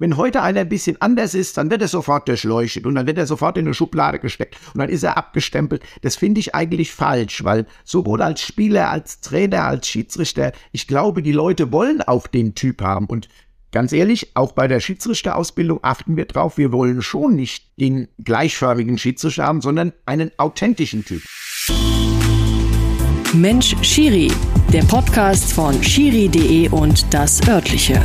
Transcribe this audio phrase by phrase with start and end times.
[0.00, 3.16] Wenn heute einer ein bisschen anders ist, dann wird er sofort durchleuchtet und dann wird
[3.16, 5.84] er sofort in eine Schublade gesteckt und dann ist er abgestempelt.
[6.02, 11.22] Das finde ich eigentlich falsch, weil sowohl als Spieler, als Trainer, als Schiedsrichter, ich glaube,
[11.22, 13.06] die Leute wollen auch den Typ haben.
[13.06, 13.28] Und
[13.70, 18.98] ganz ehrlich, auch bei der Schiedsrichterausbildung achten wir drauf, wir wollen schon nicht den gleichförmigen
[18.98, 21.22] Schiedsrichter haben, sondern einen authentischen Typ.
[23.32, 24.32] Mensch Schiri,
[24.72, 28.02] der Podcast von schiri.de und das örtliche.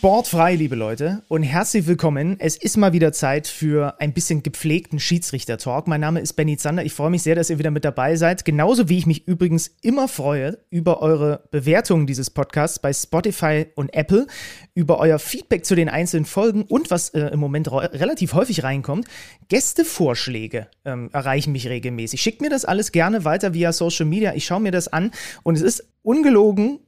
[0.00, 2.36] Sportfrei, liebe Leute, und herzlich willkommen.
[2.38, 5.88] Es ist mal wieder Zeit für ein bisschen gepflegten Schiedsrichter-Talk.
[5.88, 6.86] Mein Name ist Benny Zander.
[6.86, 8.46] Ich freue mich sehr, dass ihr wieder mit dabei seid.
[8.46, 13.92] Genauso wie ich mich übrigens immer freue über eure Bewertungen dieses Podcasts bei Spotify und
[13.92, 14.26] Apple,
[14.72, 19.06] über euer Feedback zu den einzelnen Folgen und was äh, im Moment relativ häufig reinkommt.
[19.50, 22.22] Gästevorschläge ähm, erreichen mich regelmäßig.
[22.22, 24.32] Schickt mir das alles gerne weiter via Social Media.
[24.32, 25.10] Ich schaue mir das an
[25.42, 26.78] und es ist ungelogen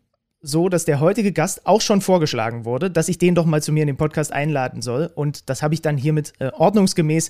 [0.45, 3.73] so, dass der heutige Gast auch schon vorgeschlagen wurde, dass ich den doch mal zu
[3.73, 5.09] mir in den Podcast einladen soll.
[5.15, 7.29] Und das habe ich dann hiermit äh, ordnungsgemäß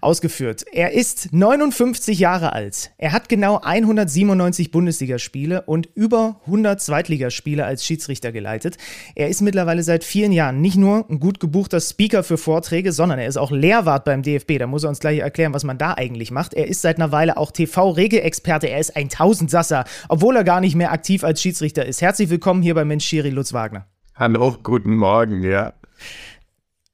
[0.00, 0.64] ausgeführt.
[0.72, 2.92] Er ist 59 Jahre alt.
[2.96, 8.78] Er hat genau 197 Bundesligaspiele und über 100 Zweitligaspiele als Schiedsrichter geleitet.
[9.14, 13.18] Er ist mittlerweile seit vielen Jahren nicht nur ein gut gebuchter Speaker für Vorträge, sondern
[13.18, 14.58] er ist auch Lehrwart beim DFB.
[14.58, 16.54] Da muss er uns gleich erklären, was man da eigentlich macht.
[16.54, 18.70] Er ist seit einer Weile auch TV-Regelexperte.
[18.70, 22.00] Er ist ein Tausendsasser, obwohl er gar nicht mehr aktiv als Schiedsrichter ist.
[22.00, 23.88] Herzlich willkommen willkommen hier bei Mensch Schiri, Lutz Wagner.
[24.14, 25.72] Hallo, guten Morgen, ja.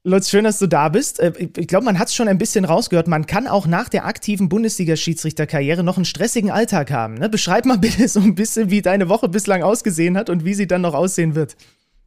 [0.03, 1.19] Lutz, schön, dass du da bist.
[1.19, 3.07] Äh, ich glaube, man hat es schon ein bisschen rausgehört.
[3.07, 7.13] Man kann auch nach der aktiven Bundesliga-Schiedsrichterkarriere noch einen stressigen Alltag haben.
[7.13, 7.29] Ne?
[7.29, 10.65] Beschreib mal bitte so ein bisschen, wie deine Woche bislang ausgesehen hat und wie sie
[10.65, 11.55] dann noch aussehen wird.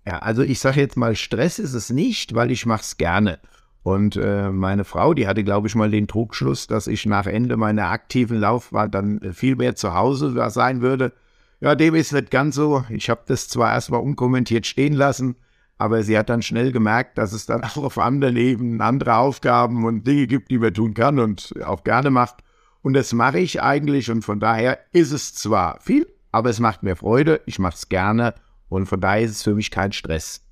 [0.05, 3.39] Ja, also ich sage jetzt mal, Stress ist es nicht, weil ich mache es gerne.
[3.84, 7.56] Und äh, meine Frau, die hatte, glaube ich, mal den Trugschluss, dass ich nach Ende
[7.56, 11.12] meiner aktiven Laufbahn dann äh, viel mehr zu Hause sein würde.
[11.60, 12.84] Ja, dem ist nicht ganz so.
[12.88, 15.36] Ich habe das zwar erstmal unkommentiert stehen lassen,
[15.78, 19.84] aber sie hat dann schnell gemerkt, dass es dann auch auf anderen Ebenen andere Aufgaben
[19.84, 22.36] und Dinge gibt, die man tun kann und auch gerne macht.
[22.83, 26.83] Und das mache ich eigentlich und von daher ist es zwar viel, aber es macht
[26.83, 28.34] mir Freude, ich mache es gerne
[28.68, 30.42] und von daher ist es für mich kein Stress.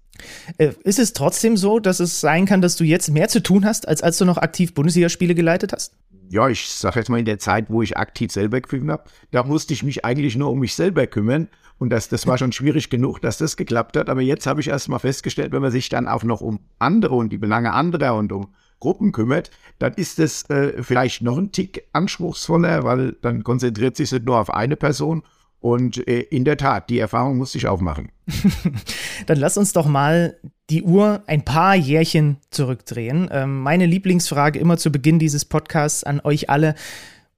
[0.56, 3.64] Äh, ist es trotzdem so, dass es sein kann, dass du jetzt mehr zu tun
[3.64, 5.94] hast, als als du noch aktiv Bundesligaspiele geleitet hast?
[6.32, 9.44] Ja, ich sage jetzt mal in der Zeit, wo ich aktiv selber gefilmt habe, da
[9.44, 11.48] musste ich mich eigentlich nur um mich selber kümmern.
[11.78, 14.08] Und das, das war schon schwierig genug, dass das geklappt hat.
[14.08, 17.16] Aber jetzt habe ich erst mal festgestellt, wenn man sich dann auch noch um andere
[17.16, 21.52] und die Belange anderer und um Gruppen kümmert, dann ist es äh, vielleicht noch ein
[21.52, 25.22] Tick anspruchsvoller, weil dann konzentriert sich nicht nur auf eine Person.
[25.60, 28.10] Und äh, in der Tat, die Erfahrung musste ich auch machen.
[29.26, 30.38] dann lass uns doch mal
[30.70, 33.28] die Uhr ein paar Jährchen zurückdrehen.
[33.32, 36.74] Ähm, meine Lieblingsfrage immer zu Beginn dieses Podcasts an euch alle.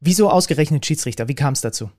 [0.00, 1.28] Wieso ausgerechnet Schiedsrichter?
[1.28, 1.90] Wie kam es dazu?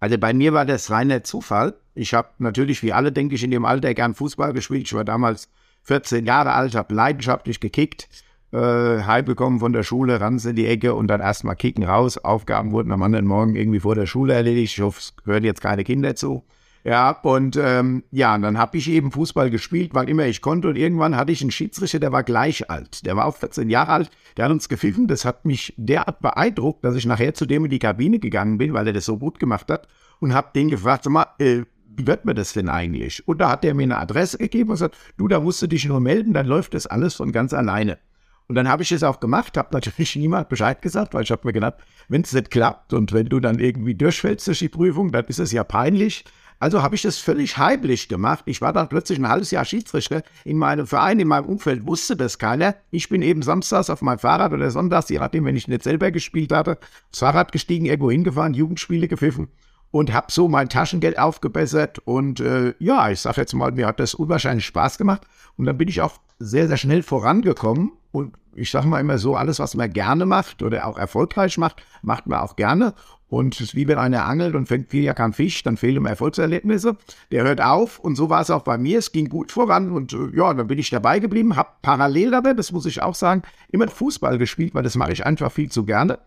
[0.00, 1.74] Also bei mir war das reiner Zufall.
[1.94, 4.86] Ich habe natürlich, wie alle, denke ich, in dem Alter gern Fußball gespielt.
[4.86, 5.48] Ich war damals
[5.82, 8.08] 14 Jahre alt, habe leidenschaftlich gekickt,
[8.52, 12.18] äh, heimgekommen von der Schule, ran in die Ecke und dann erstmal kicken raus.
[12.18, 14.74] Aufgaben wurden am anderen Morgen irgendwie vor der Schule erledigt.
[14.76, 16.44] Ich hoffe, es hören jetzt keine Kinder zu.
[16.88, 20.68] Ja, und ähm, ja, und dann habe ich eben Fußball gespielt, weil immer ich konnte.
[20.68, 23.04] Und irgendwann hatte ich einen Schiedsrichter, der war gleich alt.
[23.04, 24.10] Der war auch 14 Jahre alt.
[24.38, 25.06] Der hat uns gepfiffen.
[25.06, 28.72] Das hat mich derart beeindruckt, dass ich nachher zu dem in die Kabine gegangen bin,
[28.72, 29.86] weil er das so gut gemacht hat.
[30.20, 33.28] Und habe den gefragt, sag mal, äh, wie wird man das denn eigentlich?
[33.28, 35.84] Und da hat er mir eine Adresse gegeben und gesagt, du, da musst du dich
[35.84, 37.98] nur melden, dann läuft das alles von ganz alleine.
[38.46, 41.42] Und dann habe ich es auch gemacht, habe natürlich niemand Bescheid gesagt, weil ich habe
[41.44, 41.74] mir gedacht,
[42.08, 45.38] wenn es nicht klappt und wenn du dann irgendwie durchfällst durch die Prüfung, dann ist
[45.38, 46.24] es ja peinlich.
[46.58, 48.42] Also habe ich das völlig heimlich gemacht.
[48.46, 52.16] Ich war dann plötzlich ein halbes Jahr Schiedsrichter in meinem Verein, in meinem Umfeld wusste
[52.16, 52.74] das keiner.
[52.90, 56.10] Ich bin eben samstags auf meinem Fahrrad oder sonntags, je nachdem, wenn ich nicht selber
[56.10, 56.78] gespielt hatte,
[57.10, 59.48] aufs Fahrrad gestiegen, irgendwo hingefahren, Jugendspiele gepfiffen
[59.90, 61.98] und habe so mein Taschengeld aufgebessert.
[62.00, 65.22] Und äh, ja, ich sage jetzt mal, mir hat das unwahrscheinlich Spaß gemacht.
[65.56, 67.92] Und dann bin ich auch sehr, sehr schnell vorangekommen.
[68.12, 71.82] Und ich sage mal immer so, alles, was man gerne macht oder auch erfolgreich macht,
[72.02, 72.94] macht man auch gerne.
[73.28, 75.96] Und es ist wie wenn einer angelt und fängt viel ja kein Fisch, dann fehlen
[75.96, 76.96] ihm Erfolgserlebnisse.
[77.30, 78.98] Der hört auf und so war es auch bei mir.
[78.98, 82.54] Es ging gut voran und äh, ja, dann bin ich dabei geblieben, habe parallel dabei,
[82.54, 85.84] das muss ich auch sagen, immer Fußball gespielt, weil das mache ich einfach viel zu
[85.84, 86.18] gerne.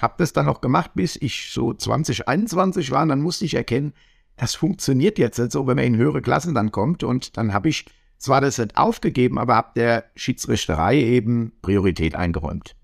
[0.00, 3.92] Habe das dann noch gemacht, bis ich so 2021 war und dann musste ich erkennen,
[4.36, 7.68] das funktioniert jetzt nicht so, wenn man in höhere Klassen dann kommt und dann habe
[7.68, 7.86] ich
[8.18, 12.74] zwar das nicht aufgegeben, aber habe der Schiedsrichterei eben Priorität eingeräumt.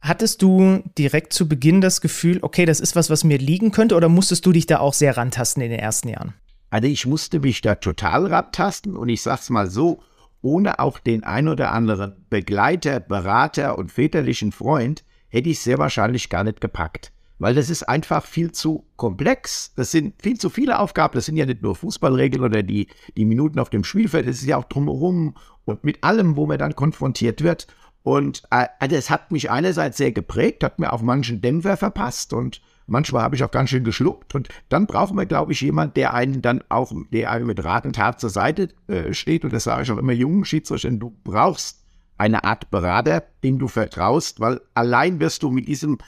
[0.00, 3.96] Hattest du direkt zu Beginn das Gefühl, okay, das ist was, was mir liegen könnte,
[3.96, 6.34] oder musstest du dich da auch sehr rantasten in den ersten Jahren?
[6.70, 10.00] Also ich musste mich da total rantasten und ich sag's mal so,
[10.40, 16.28] ohne auch den ein oder anderen Begleiter, Berater und väterlichen Freund hätte ich sehr wahrscheinlich
[16.28, 17.12] gar nicht gepackt.
[17.38, 19.72] weil das ist einfach viel zu komplex.
[19.76, 21.14] Das sind viel zu viele Aufgaben.
[21.14, 24.46] Das sind ja nicht nur Fußballregeln oder die, die Minuten auf dem Spielfeld, das ist
[24.46, 25.34] ja auch drumherum
[25.64, 27.66] und mit allem, wo man dann konfrontiert wird.
[28.02, 32.32] Und äh, also es hat mich einerseits sehr geprägt, hat mir auch manchen Dämpfer verpasst
[32.32, 34.34] und manchmal habe ich auch ganz schön geschluckt.
[34.34, 37.84] Und dann brauchen wir, glaube ich, jemand, der einen dann auch, der einem mit Rat
[37.84, 39.44] und Tat zur Seite äh, steht.
[39.44, 41.84] Und das sage ich auch immer jungen Schiedsrichtern, du brauchst
[42.16, 45.98] eine Art Berater, dem du vertraust, weil allein wirst du mit diesem,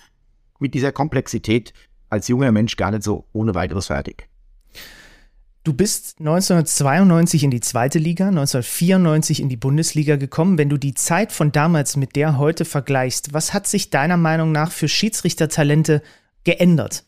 [0.58, 1.72] mit dieser Komplexität
[2.08, 4.29] als junger Mensch gar nicht so ohne weiteres fertig.
[5.62, 10.56] Du bist 1992 in die zweite Liga, 1994 in die Bundesliga gekommen.
[10.56, 14.52] Wenn du die Zeit von damals mit der heute vergleichst, was hat sich deiner Meinung
[14.52, 16.02] nach für Schiedsrichtertalente
[16.44, 17.04] geändert?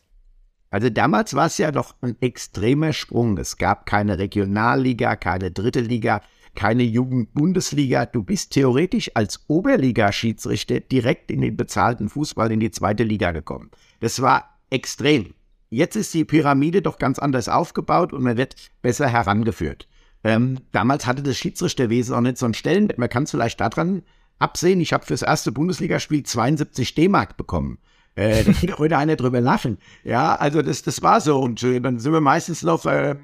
[0.69, 3.39] Also damals war es ja doch ein extremer Sprung.
[3.39, 6.21] Es gab keine Regionalliga, keine dritte Liga,
[6.53, 8.05] keine Jugendbundesliga.
[8.05, 13.71] Du bist theoretisch als Oberligaschiedsrichter direkt in den bezahlten Fußball in die zweite Liga gekommen.
[13.99, 15.33] Das war extrem.
[15.73, 19.87] Jetzt ist die Pyramide doch ganz anders aufgebaut und man wird besser herangeführt.
[20.23, 22.99] Ähm, damals hatte das Schiedsrichterwesen auch nicht so einen Stellenwert.
[22.99, 24.03] Man kann es vielleicht daran
[24.37, 27.79] absehen, ich habe fürs erste Bundesligaspiel 72 D-Mark bekommen.
[28.13, 29.79] Äh, da geht heute einer drüber lachen.
[30.03, 31.39] Ja, also das, das war so.
[31.39, 33.15] Und äh, dann sind wir meistens noch äh,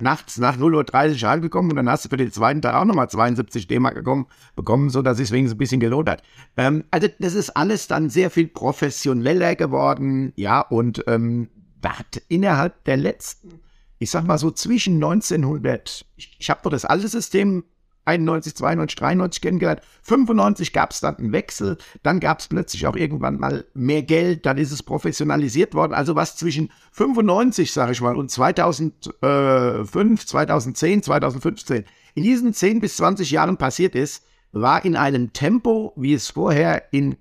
[0.00, 3.08] nachts nach 0.30 Uhr heimgekommen und dann hast du für den zweiten Tag auch nochmal
[3.08, 4.26] 72 D-Mark bekommen,
[4.56, 6.24] bekommen, so dass es wenigstens ein bisschen gelohnt hat.
[6.56, 11.48] Ähm, also das ist alles dann sehr viel professioneller geworden, ja, und ähm,
[11.84, 13.60] hat innerhalb der letzten,
[13.98, 17.64] ich sag mal so zwischen 1900, ich, ich habe doch das alte System
[18.08, 19.82] 91, 92, 93 kennengelernt.
[20.02, 24.46] 95 gab es dann einen Wechsel, dann gab es plötzlich auch irgendwann mal mehr Geld,
[24.46, 25.92] dann ist es professionalisiert worden.
[25.92, 31.84] Also was zwischen 95, sage ich mal, und 2005, 2010, 2015,
[32.14, 36.90] in diesen 10 bis 20 Jahren passiert ist, war in einem Tempo, wie es vorher
[36.92, 37.16] in,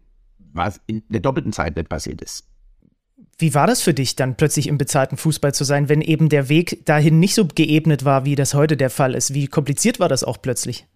[0.54, 2.48] was, in der doppelten Zeit nicht passiert ist.
[3.40, 6.50] Wie war das für dich, dann plötzlich im bezahlten Fußball zu sein, wenn eben der
[6.50, 9.36] Weg dahin nicht so geebnet war, wie das heute der Fall ist?
[9.36, 10.88] Wie kompliziert war das auch plötzlich?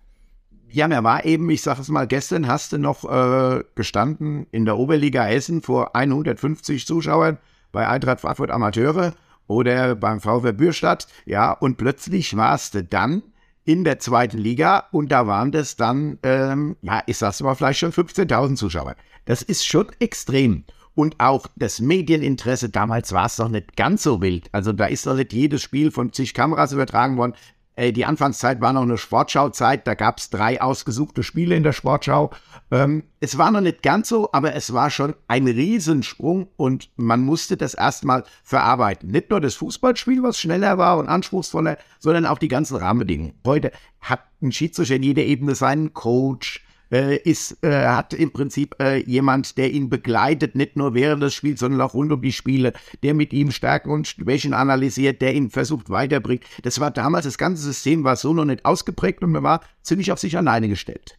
[0.68, 4.66] Ja, mir war eben, ich sag es mal, gestern hast du noch äh, gestanden in
[4.66, 7.38] der Oberliga Hessen vor 150 Zuschauern
[7.72, 9.14] bei Eintracht Frankfurt Amateure
[9.48, 13.22] oder beim VW Bürstadt, ja, und plötzlich warst du dann
[13.66, 17.80] in der zweiten Liga und da waren das dann, ähm, ja, ich sag's mal, vielleicht
[17.80, 18.96] schon 15.000 Zuschauer.
[19.26, 20.64] Das ist schon extrem.
[21.01, 24.50] Und auch das Medieninteresse, damals war es noch nicht ganz so wild.
[24.51, 27.33] Also da ist noch nicht jedes Spiel von zig Kameras übertragen worden.
[27.75, 31.71] Äh, die Anfangszeit war noch eine Sportschau-Zeit, da gab es drei ausgesuchte Spiele in der
[31.71, 32.30] Sportschau.
[32.69, 37.21] Ähm, es war noch nicht ganz so, aber es war schon ein Riesensprung und man
[37.21, 39.09] musste das erstmal verarbeiten.
[39.09, 43.33] Nicht nur das Fußballspiel, was schneller war und anspruchsvoller, sondern auch die ganzen Rahmenbedingungen.
[43.44, 43.71] Heute
[44.01, 48.98] hat ein Schiedsrichter in jeder Ebene seinen Coach, äh, ist, äh, hat im Prinzip äh,
[49.04, 52.74] jemand, der ihn begleitet, nicht nur während des Spiels, sondern auch rund um die Spiele,
[53.02, 56.44] der mit ihm Stärken und Schwächen analysiert, der ihn versucht weiterbringt.
[56.64, 60.12] Das war damals, das ganze System war so noch nicht ausgeprägt und man war ziemlich
[60.12, 61.18] auf sich alleine gestellt.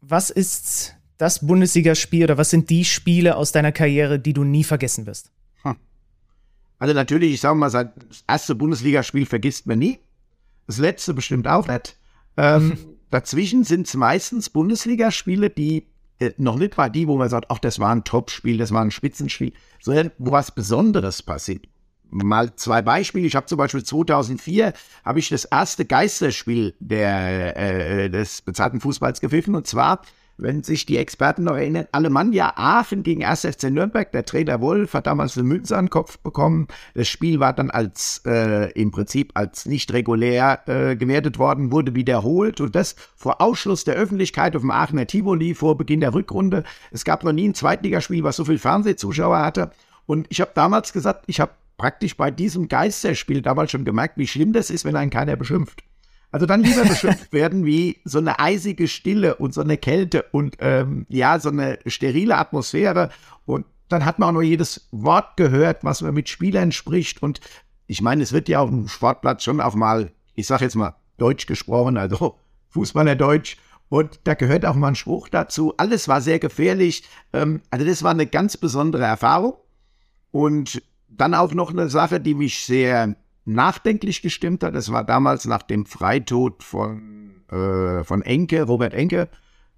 [0.00, 4.64] Was ist das Bundesligaspiel oder was sind die Spiele aus deiner Karriere, die du nie
[4.64, 5.30] vergessen wirst?
[5.62, 5.76] Hm.
[6.78, 7.92] Also natürlich, ich sage mal, das
[8.26, 9.98] erste Bundesligaspiel vergisst man nie.
[10.66, 11.96] Das letzte bestimmt auch nicht.
[12.36, 12.78] Ähm,
[13.12, 15.86] Dazwischen sind es meistens Bundesligaspiele, die
[16.18, 18.80] äh, noch nicht mal die, wo man sagt, ach, das war ein Topspiel, das war
[18.80, 21.66] ein Spitzenspiel, sondern wo was Besonderes passiert.
[22.08, 23.26] Mal zwei Beispiele.
[23.26, 24.72] Ich habe zum Beispiel 2004
[25.04, 30.00] habe ich das erste Geisterspiel der, äh, des bezahlten Fußballs gepfiffen und zwar
[30.36, 33.42] wenn sich die Experten noch erinnern, Alemannia Aachen gegen 1.
[33.42, 34.10] FC Nürnberg.
[34.12, 36.68] Der Trainer Wolf hat damals eine Münze an den Kopf bekommen.
[36.94, 41.94] Das Spiel war dann als äh, im Prinzip als nicht regulär äh, gewertet worden, wurde
[41.94, 46.64] wiederholt und das vor Ausschluss der Öffentlichkeit auf dem Aachener Tivoli vor Beginn der Rückrunde.
[46.90, 49.70] Es gab noch nie ein Zweitligaspiel, was so viel Fernsehzuschauer hatte.
[50.06, 54.26] Und ich habe damals gesagt, ich habe praktisch bei diesem Geisterspiel damals schon gemerkt, wie
[54.26, 55.82] schlimm das ist, wenn einen keiner beschimpft.
[56.32, 60.56] Also dann lieber beschimpft werden wie so eine eisige Stille und so eine Kälte und
[60.60, 63.10] ähm, ja, so eine sterile Atmosphäre.
[63.44, 67.22] Und dann hat man auch nur jedes Wort gehört, was man mit Spielern spricht.
[67.22, 67.40] Und
[67.86, 70.96] ich meine, es wird ja auf dem Sportplatz schon auch mal, ich sag jetzt mal,
[71.18, 72.38] Deutsch gesprochen, also
[72.70, 73.58] Fußballer Deutsch.
[73.90, 75.74] Und da gehört auch mal ein Spruch dazu.
[75.76, 77.04] Alles war sehr gefährlich.
[77.34, 79.52] Ähm, also das war eine ganz besondere Erfahrung.
[80.30, 84.74] Und dann auch noch eine Sache, die mich sehr nachdenklich gestimmt hat.
[84.74, 89.28] Es war damals nach dem Freitod von, äh, von Enke, Robert Enke.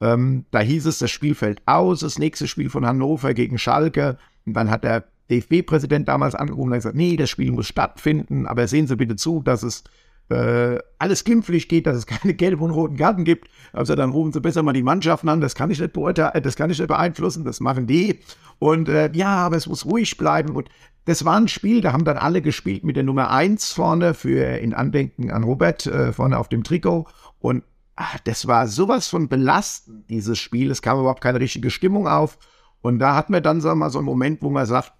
[0.00, 4.18] Ähm, da hieß es, das Spiel fällt aus, das nächste Spiel von Hannover gegen Schalke.
[4.44, 8.68] Und dann hat der DFB-Präsident damals angerufen und gesagt, nee, das Spiel muss stattfinden, aber
[8.68, 9.85] sehen Sie bitte zu, dass es
[10.31, 13.49] äh, alles glimpflich geht, dass es keine gelben und roten Karten gibt.
[13.73, 15.40] Also dann rufen sie besser mal die Mannschaften an.
[15.40, 17.45] Das kann ich nicht beurteilen, das kann ich nicht beeinflussen.
[17.45, 18.21] Das machen die.
[18.59, 20.54] Und äh, ja, aber es muss ruhig bleiben.
[20.57, 20.69] Und
[21.04, 24.59] das war ein Spiel, da haben dann alle gespielt mit der Nummer 1 vorne für
[24.59, 27.07] in Andenken an Robert äh, vorne auf dem Trikot.
[27.40, 27.62] Und
[27.97, 30.71] ach, das war sowas von belastend, dieses Spiel.
[30.71, 32.38] Es kam überhaupt keine richtige Stimmung auf.
[32.81, 34.93] Und da hat man dann so mal so einen Moment, wo man sagt,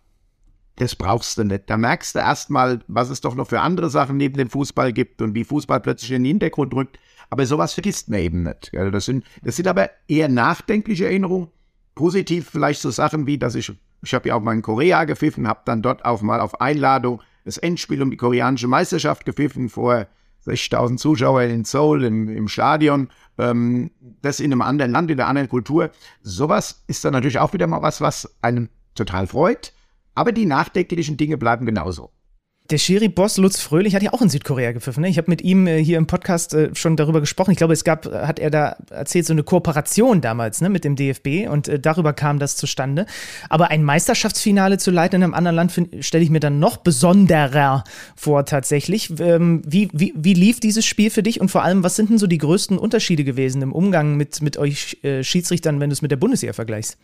[0.77, 1.71] das brauchst du nicht.
[1.71, 5.23] Da merkst du erstmal, was es doch noch für andere Sachen neben dem Fußball gibt
[5.23, 6.99] und wie Fußball plötzlich in den Hintergrund rückt.
[7.31, 8.73] Aber sowas vergisst man eben nicht.
[8.73, 11.49] Das, sind, das sind aber eher nachdenkliche Erinnerungen.
[11.95, 15.47] Positiv vielleicht so Sachen wie, dass ich, ich habe ja auch mal in Korea gepfiffen,
[15.47, 20.07] habe dann dort auch mal auf Einladung das Endspiel um die koreanische Meisterschaft gepfiffen vor
[20.47, 23.09] 60.000 Zuschauern in Seoul im, im Stadion.
[23.39, 23.91] Ähm,
[24.23, 25.91] das in einem anderen Land, in einer anderen Kultur.
[26.23, 29.73] Sowas ist dann natürlich auch wieder mal was, was einen total freut.
[30.15, 32.11] Aber die nachdenklichen Dinge bleiben genauso.
[32.71, 35.03] Der Schiri-Boss Lutz Fröhlich hat ja auch in Südkorea gepfiffen.
[35.03, 35.11] Ne?
[35.11, 37.51] Ich habe mit ihm äh, hier im Podcast äh, schon darüber gesprochen.
[37.51, 40.83] Ich glaube, es gab, äh, hat er da erzählt, so eine Kooperation damals ne, mit
[40.83, 43.05] dem DFB und äh, darüber kam das zustande.
[43.51, 47.85] Aber ein Meisterschaftsfinale zu leiten in einem anderen Land stelle ich mir dann noch besonderer
[48.17, 49.13] vor tatsächlich.
[49.21, 52.19] Ähm, wie, wie, wie lief dieses Spiel für dich und vor allem, was sind denn
[52.19, 56.01] so die größten Unterschiede gewesen im Umgang mit, mit euch äh, Schiedsrichtern, wenn du es
[56.01, 56.97] mit der Bundesliga vergleichst?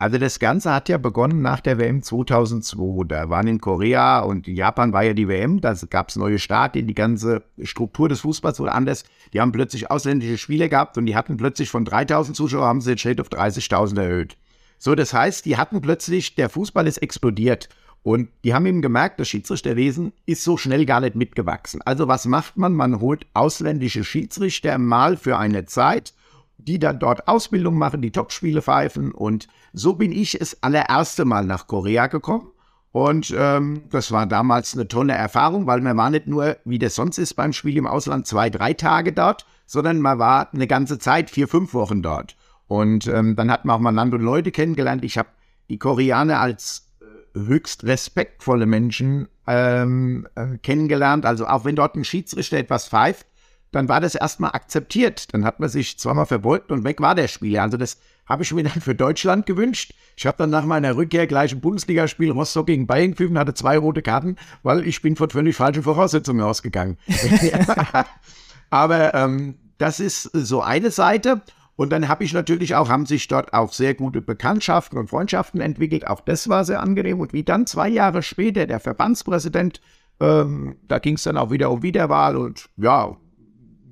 [0.00, 3.04] Also das Ganze hat ja begonnen nach der WM 2002.
[3.08, 6.86] Da waren in Korea und Japan war ja die WM, da gab es neue Staaten,
[6.86, 9.02] die ganze Struktur des Fußballs wurde anders.
[9.32, 12.92] Die haben plötzlich ausländische Spiele gehabt und die hatten plötzlich von 3000 Zuschauern haben sie
[12.92, 14.36] den Shade auf 30.000 erhöht.
[14.78, 17.68] So, das heißt, die hatten plötzlich, der Fußball ist explodiert.
[18.04, 21.82] Und die haben eben gemerkt, das Schiedsrichterwesen ist so schnell gar nicht mitgewachsen.
[21.82, 22.72] Also was macht man?
[22.72, 26.14] Man holt ausländische Schiedsrichter mal für eine Zeit
[26.58, 29.12] die dann dort Ausbildung machen, die Topspiele pfeifen.
[29.12, 32.50] Und so bin ich das allererste Mal nach Korea gekommen.
[32.90, 36.94] Und ähm, das war damals eine tolle Erfahrung, weil man war nicht nur, wie das
[36.94, 40.98] sonst ist beim Spiel im Ausland, zwei, drei Tage dort, sondern man war eine ganze
[40.98, 42.36] Zeit, vier, fünf Wochen dort.
[42.66, 45.04] Und ähm, dann hat man auch mal Land und Leute kennengelernt.
[45.04, 45.28] Ich habe
[45.68, 51.24] die Koreaner als äh, höchst respektvolle Menschen ähm, äh, kennengelernt.
[51.24, 53.26] Also auch wenn dort ein Schiedsrichter etwas pfeift,
[53.70, 55.32] dann war das erstmal akzeptiert.
[55.34, 57.62] Dann hat man sich zweimal verbeugt und weg war der Spieler.
[57.62, 59.94] Also das habe ich mir dann für Deutschland gewünscht.
[60.16, 63.78] Ich habe dann nach meiner Rückkehr gleich ein Bundesligaspiel Rostock gegen Bayern gepfiffen, hatte zwei
[63.78, 66.98] rote Karten, weil ich bin von völlig falschen Voraussetzungen ausgegangen.
[68.70, 71.42] Aber ähm, das ist so eine Seite.
[71.76, 75.60] Und dann habe ich natürlich auch, haben sich dort auch sehr gute Bekanntschaften und Freundschaften
[75.60, 76.08] entwickelt.
[76.08, 77.20] Auch das war sehr angenehm.
[77.20, 79.80] Und wie dann zwei Jahre später der Verbandspräsident,
[80.18, 83.16] ähm, da ging es dann auch wieder um Wiederwahl und ja,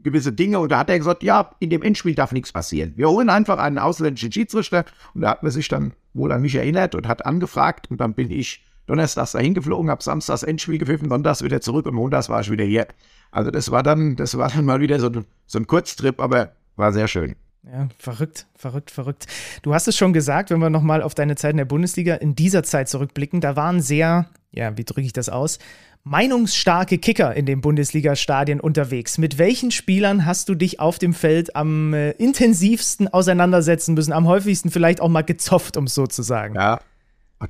[0.07, 2.95] gewisse Dinge und da hat er gesagt, ja, in dem Endspiel darf nichts passieren.
[2.97, 4.85] Wir holen einfach einen ausländischen Schiedsrichter
[5.15, 8.15] und da hat man sich dann wohl an mich erinnert und hat angefragt und dann
[8.15, 12.41] bin ich donnerstags dahin geflogen, habe samstags Endspiel gepfiffen, sonntags wieder zurück und montags war
[12.41, 12.87] ich wieder hier.
[13.33, 15.11] Also das war dann, das war dann mal wieder so,
[15.47, 17.35] so ein Kurztrip, aber war sehr schön.
[17.65, 19.27] Ja, verrückt, verrückt, verrückt.
[19.63, 22.37] Du hast es schon gesagt, wenn wir nochmal auf deine Zeit in der Bundesliga in
[22.37, 25.59] dieser Zeit zurückblicken, da waren sehr, ja, wie drücke ich das aus,
[26.07, 29.19] meinungsstarke Kicker in den Bundesliga-Stadien unterwegs.
[29.19, 34.29] Mit welchen Spielern hast du dich auf dem Feld am äh, intensivsten auseinandersetzen müssen, am
[34.29, 36.55] häufigsten vielleicht auch mal gezofft, um es so zu sagen?
[36.55, 36.79] Ja,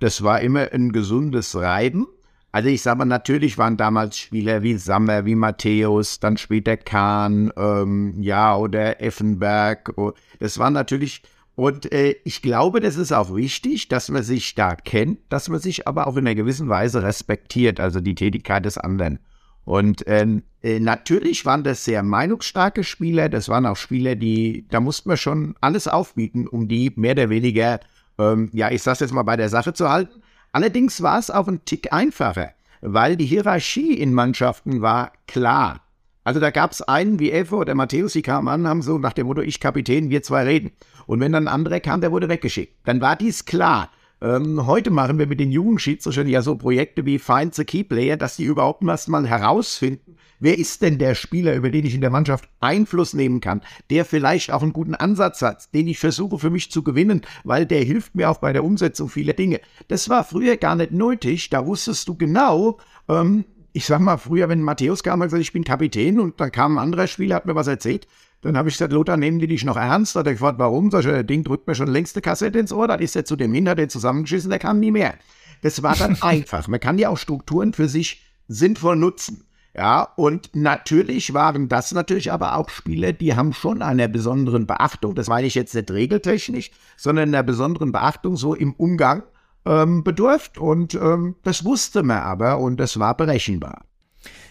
[0.01, 2.07] das war immer ein gesundes Reiben.
[2.51, 7.53] Also ich sage mal, natürlich waren damals Spieler wie Sammer, wie Matthäus, dann später Kahn,
[7.59, 9.93] ähm, ja, oder Effenberg.
[9.97, 11.21] Oh, das waren natürlich
[11.57, 15.59] und äh, ich glaube, das ist auch wichtig, dass man sich da kennt, dass man
[15.59, 19.19] sich aber auch in einer gewissen Weise respektiert, also die Tätigkeit des anderen.
[19.65, 24.81] Und ähm, äh, natürlich waren das sehr meinungsstarke Spieler, das waren auch Spieler, die, da
[24.81, 27.81] musste man schon alles aufbieten, um die mehr oder weniger,
[28.19, 30.23] ähm, ja, ich sag's jetzt mal bei der Sache zu halten.
[30.53, 32.51] Allerdings war es auch ein Tick einfacher,
[32.83, 35.86] weil die Hierarchie in Mannschaften war klar.
[36.27, 39.13] Also da gab es einen wie Effe oder Matthäus, die kamen an, haben so nach
[39.13, 40.73] dem Motto, ich Kapitän, wir zwei reden.
[41.07, 42.75] Und wenn dann ein anderer kam, der wurde weggeschickt.
[42.85, 43.93] Dann war dies klar.
[44.21, 48.17] Ähm, heute machen wir mit den jungen ja so Projekte wie Find the Key Player,
[48.17, 52.01] dass die überhaupt erst mal herausfinden, wer ist denn der Spieler, über den ich in
[52.01, 56.41] der Mannschaft Einfluss nehmen kann, der vielleicht auch einen guten Ansatz hat, den ich versuche
[56.41, 59.61] für mich zu gewinnen, weil der hilft mir auch bei der Umsetzung vieler Dinge.
[59.87, 62.79] Das war früher gar nicht nötig, da wusstest du genau,
[63.09, 63.45] ähm,
[63.77, 66.79] ich sag mal, früher, wenn Matthäus kam, hat gesagt, ich bin Kapitän und dann kam
[66.79, 68.09] ein anderer Spieler, hat mir was erzählt,
[68.41, 70.17] dann habe ich gesagt, Lothar, nehmen die dich noch ernst?
[70.17, 70.91] Hat er gefragt, warum?
[70.91, 73.27] Sag ich, der Ding drückt mir schon längst eine Kassette ins Ohr, dann ist er
[73.27, 75.17] zu dem hinter den zusammengeschissen, der kann nie mehr.
[75.61, 76.69] Das war dann einfach.
[76.69, 79.45] Man kann ja auch Strukturen für sich sinnvoll nutzen.
[79.75, 85.15] Ja, und natürlich waren das natürlich aber auch Spiele, die haben schon einer besonderen Beachtung,
[85.15, 89.25] das meine ich jetzt nicht regeltechnisch, sondern einer besonderen Beachtung so im Umgang
[89.67, 90.59] ähm, bedurft.
[90.59, 93.83] Und ähm, das wusste man aber und das war berechenbar.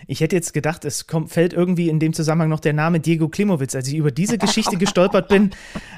[0.08, 3.28] Ich hätte jetzt gedacht, es kommt, fällt irgendwie in dem Zusammenhang noch der Name Diego
[3.28, 3.76] Klimowitz.
[3.76, 5.52] Als ich über diese Geschichte gestolpert bin,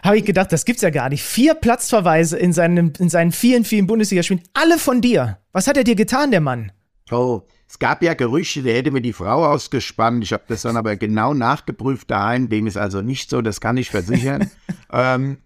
[0.04, 1.24] habe ich gedacht, das gibt's ja gar nicht.
[1.24, 5.40] Vier Platzverweise in, seinem, in seinen vielen, vielen Bundesligaspielen, alle von dir.
[5.52, 6.72] Was hat er dir getan, der Mann?
[7.12, 10.24] Oh, es gab ja Gerüchte, der hätte mir die Frau ausgespannt.
[10.24, 12.50] Ich habe das dann aber genau nachgeprüft daheim.
[12.50, 14.50] Dem ist also nicht so, das kann ich versichern.
[14.92, 15.38] ähm,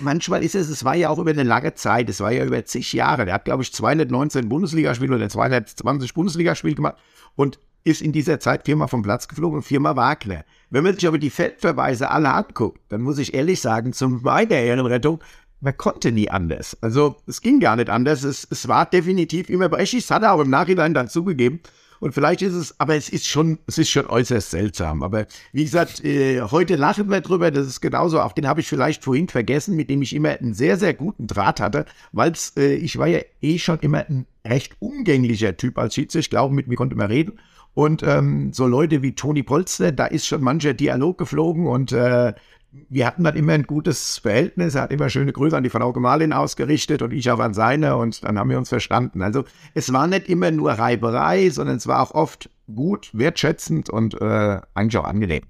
[0.00, 2.64] manchmal ist es, es war ja auch über eine lange Zeit, es war ja über
[2.64, 3.24] zig Jahre.
[3.24, 6.96] Der hat, glaube ich, 219 Bundesligaspiele oder 220 Bundesligaspiele gemacht
[7.36, 10.44] und ist in dieser Zeit viermal vom Platz geflogen und viermal Wagner.
[10.68, 14.56] Wenn man sich aber die Feldverweise alle anguckt, dann muss ich ehrlich sagen, zum meiner
[14.56, 15.20] Ehrenrettung,
[15.60, 16.76] man konnte nie anders.
[16.80, 18.22] Also es ging gar nicht anders.
[18.22, 20.06] Es, es war definitiv immer brechig.
[20.06, 21.60] Das hat er auch im Nachhinein dann zugegeben.
[22.00, 25.02] Und vielleicht ist es, aber es ist schon, es ist schon äußerst seltsam.
[25.02, 27.50] Aber wie gesagt, äh, heute lachen wir drüber.
[27.50, 28.20] Das ist genauso.
[28.20, 31.26] Auch den habe ich vielleicht vorhin vergessen, mit dem ich immer einen sehr, sehr guten
[31.26, 35.94] Draht hatte, weil äh, ich war ja eh schon immer ein recht umgänglicher Typ als
[35.94, 36.20] Schiedsrichter.
[36.20, 37.38] Ich glaube, mit mir konnte man reden.
[37.74, 42.32] Und ähm, so Leute wie Toni Polster, da ist schon mancher Dialog geflogen und äh,
[42.72, 44.74] wir hatten dann immer ein gutes Verhältnis.
[44.74, 47.96] Er hat immer schöne Grüße an die Frau Gemahlin ausgerichtet und ich auch an seine
[47.96, 49.22] und dann haben wir uns verstanden.
[49.22, 54.20] Also es war nicht immer nur Reiberei, sondern es war auch oft gut, wertschätzend und
[54.20, 55.42] äh, eigentlich auch angenehm.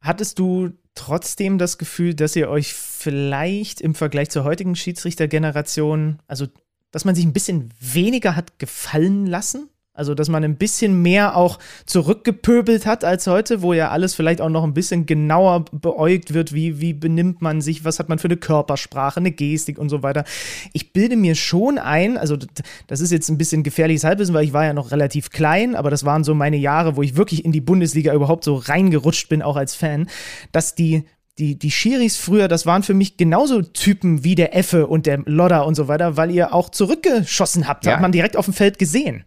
[0.00, 6.46] Hattest du trotzdem das Gefühl, dass ihr euch vielleicht im Vergleich zur heutigen Schiedsrichtergeneration, also
[6.90, 9.68] dass man sich ein bisschen weniger hat gefallen lassen?
[10.00, 14.40] Also, dass man ein bisschen mehr auch zurückgepöbelt hat als heute, wo ja alles vielleicht
[14.40, 18.18] auch noch ein bisschen genauer beäugt wird, wie, wie benimmt man sich, was hat man
[18.18, 20.24] für eine Körpersprache, eine Gestik und so weiter.
[20.72, 22.38] Ich bilde mir schon ein, also
[22.86, 25.90] das ist jetzt ein bisschen gefährliches Halbwissen, weil ich war ja noch relativ klein, aber
[25.90, 29.42] das waren so meine Jahre, wo ich wirklich in die Bundesliga überhaupt so reingerutscht bin,
[29.42, 30.08] auch als Fan,
[30.50, 31.04] dass die
[31.38, 35.22] die, die Schiris früher, das waren für mich genauso Typen wie der Effe und der
[35.24, 37.86] Lodder und so weiter, weil ihr auch zurückgeschossen habt.
[37.86, 37.94] Ja.
[37.94, 39.24] Hat man direkt auf dem Feld gesehen.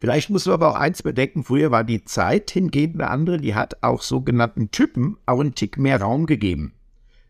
[0.00, 3.54] Vielleicht muss man aber auch eins bedenken, früher war die Zeit hingehend eine andere, die
[3.54, 6.77] hat auch sogenannten Typen auch einen Tick mehr Raum gegeben.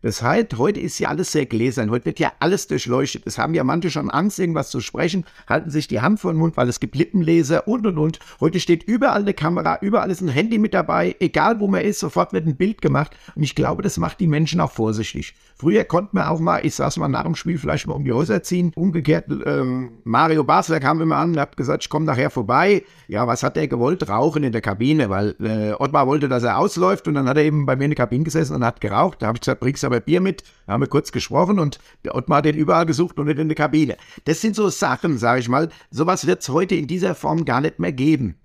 [0.01, 3.23] Das heißt, heute ist ja alles sehr gläsern, heute wird ja alles durchleuchtet.
[3.25, 6.39] Es haben ja manche schon Angst, irgendwas zu sprechen, halten sich die Hand vor den
[6.39, 8.19] Mund, weil es gibt Lippenleser und und und.
[8.39, 11.99] Heute steht überall eine Kamera, überall ist ein Handy mit dabei, egal wo man ist,
[11.99, 13.11] sofort wird ein Bild gemacht.
[13.35, 15.35] Und ich glaube, das macht die Menschen auch vorsichtig.
[15.57, 18.13] Früher konnte man auch mal, ich saß mal nach dem Spiel vielleicht mal um die
[18.13, 18.71] Häuser ziehen.
[18.75, 22.83] Umgekehrt, ähm, Mario Basler kam immer an und hat gesagt, ich komme nachher vorbei.
[23.09, 24.07] Ja, was hat er gewollt?
[24.07, 27.43] Rauchen in der Kabine, weil äh, Ottmar wollte, dass er ausläuft und dann hat er
[27.43, 29.21] eben bei mir in der Kabine gesessen und hat geraucht.
[29.21, 30.43] Da habe ich gesagt, bringst aber Bier mit.
[30.65, 33.49] Da haben wir kurz gesprochen und der Ottmar hat den überall gesucht und nicht in
[33.49, 33.97] der Kabine.
[34.25, 35.69] Das sind so Sachen, sage ich mal.
[35.91, 38.35] Sowas wird es heute in dieser Form gar nicht mehr geben.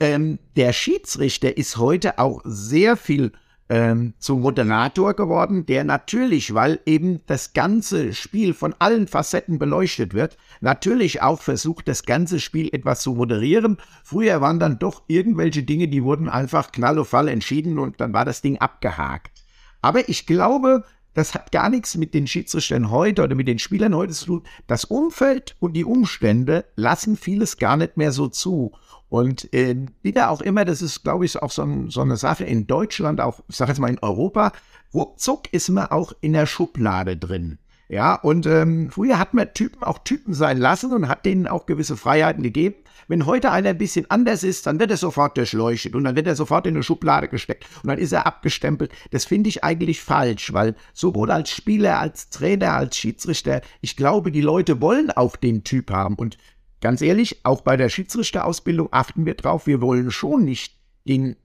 [0.00, 3.32] Ähm, der Schiedsrichter ist heute auch sehr viel
[3.68, 10.12] ähm, zum Moderator geworden, der natürlich, weil eben das ganze Spiel von allen Facetten beleuchtet
[10.12, 13.78] wird, natürlich auch versucht, das ganze Spiel etwas zu moderieren.
[14.04, 18.12] Früher waren dann doch irgendwelche Dinge, die wurden einfach knall auf Fall entschieden und dann
[18.12, 19.41] war das Ding abgehakt.
[19.82, 23.94] Aber ich glaube, das hat gar nichts mit den Schiedsrichtern heute oder mit den Spielern
[23.94, 24.42] heute zu tun.
[24.66, 28.72] Das Umfeld und die Umstände lassen vieles gar nicht mehr so zu.
[29.10, 32.66] Und äh, wieder auch immer, das ist, glaube ich, auch so, so, eine Sache in
[32.66, 34.52] Deutschland, auch, ich sage jetzt mal in Europa,
[34.94, 37.58] ruckzuck ist man auch in der Schublade drin.
[37.90, 41.66] Ja, und ähm, früher hat man Typen auch Typen sein lassen und hat denen auch
[41.66, 42.76] gewisse Freiheiten gegeben.
[43.08, 46.26] Wenn heute einer ein bisschen anders ist, dann wird er sofort durchleuchtet und dann wird
[46.26, 48.92] er sofort in eine Schublade gesteckt und dann ist er abgestempelt.
[49.10, 54.30] Das finde ich eigentlich falsch, weil sowohl als Spieler, als Trainer, als Schiedsrichter, ich glaube,
[54.30, 56.14] die Leute wollen auch den Typ haben.
[56.14, 56.38] Und
[56.80, 61.36] ganz ehrlich, auch bei der Schiedsrichterausbildung achten wir drauf, wir wollen schon nicht den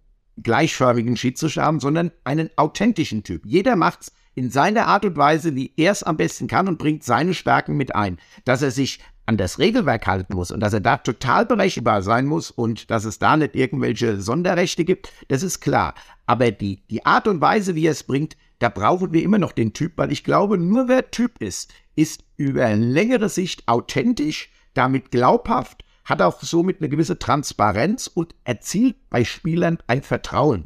[0.42, 3.46] gleichförmigen Schiedsrichter haben, sondern einen authentischen Typ.
[3.46, 7.04] Jeder macht's in seiner Art und Weise, wie er es am besten kann und bringt
[7.04, 8.20] seine Stärken mit ein.
[8.46, 12.26] Dass er sich an das Regelwerk halten muss und dass er da total berechenbar sein
[12.26, 15.94] muss und dass es da nicht irgendwelche Sonderrechte gibt, das ist klar.
[16.26, 19.52] Aber die, die Art und Weise, wie er es bringt, da brauchen wir immer noch
[19.52, 25.12] den Typ, weil ich glaube, nur wer Typ ist, ist über längere Sicht authentisch, damit
[25.12, 30.66] glaubhaft, hat auch somit eine gewisse Transparenz und erzielt bei Spielern ein Vertrauen.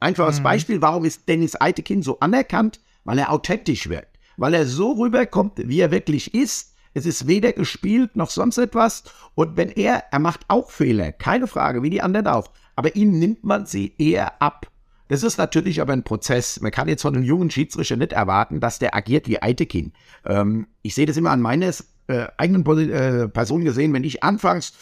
[0.00, 0.44] Einfaches mhm.
[0.44, 2.80] Beispiel, warum ist Dennis Eitekin so anerkannt?
[3.04, 4.18] Weil er authentisch wirkt.
[4.36, 6.69] Weil er so rüberkommt, wie er wirklich ist.
[6.94, 9.04] Es ist weder gespielt noch sonst etwas.
[9.34, 12.50] Und wenn er, er macht auch Fehler, keine Frage, wie die anderen auch.
[12.76, 14.66] Aber ihm nimmt man sie eher ab.
[15.08, 16.60] Das ist natürlich aber ein Prozess.
[16.60, 19.92] Man kann jetzt von einem jungen Schiedsrichter nicht erwarten, dass der agiert wie Eitekin.
[20.24, 21.70] Ähm, ich sehe das immer an meiner
[22.06, 24.72] äh, eigenen äh, Person gesehen, wenn ich anfangs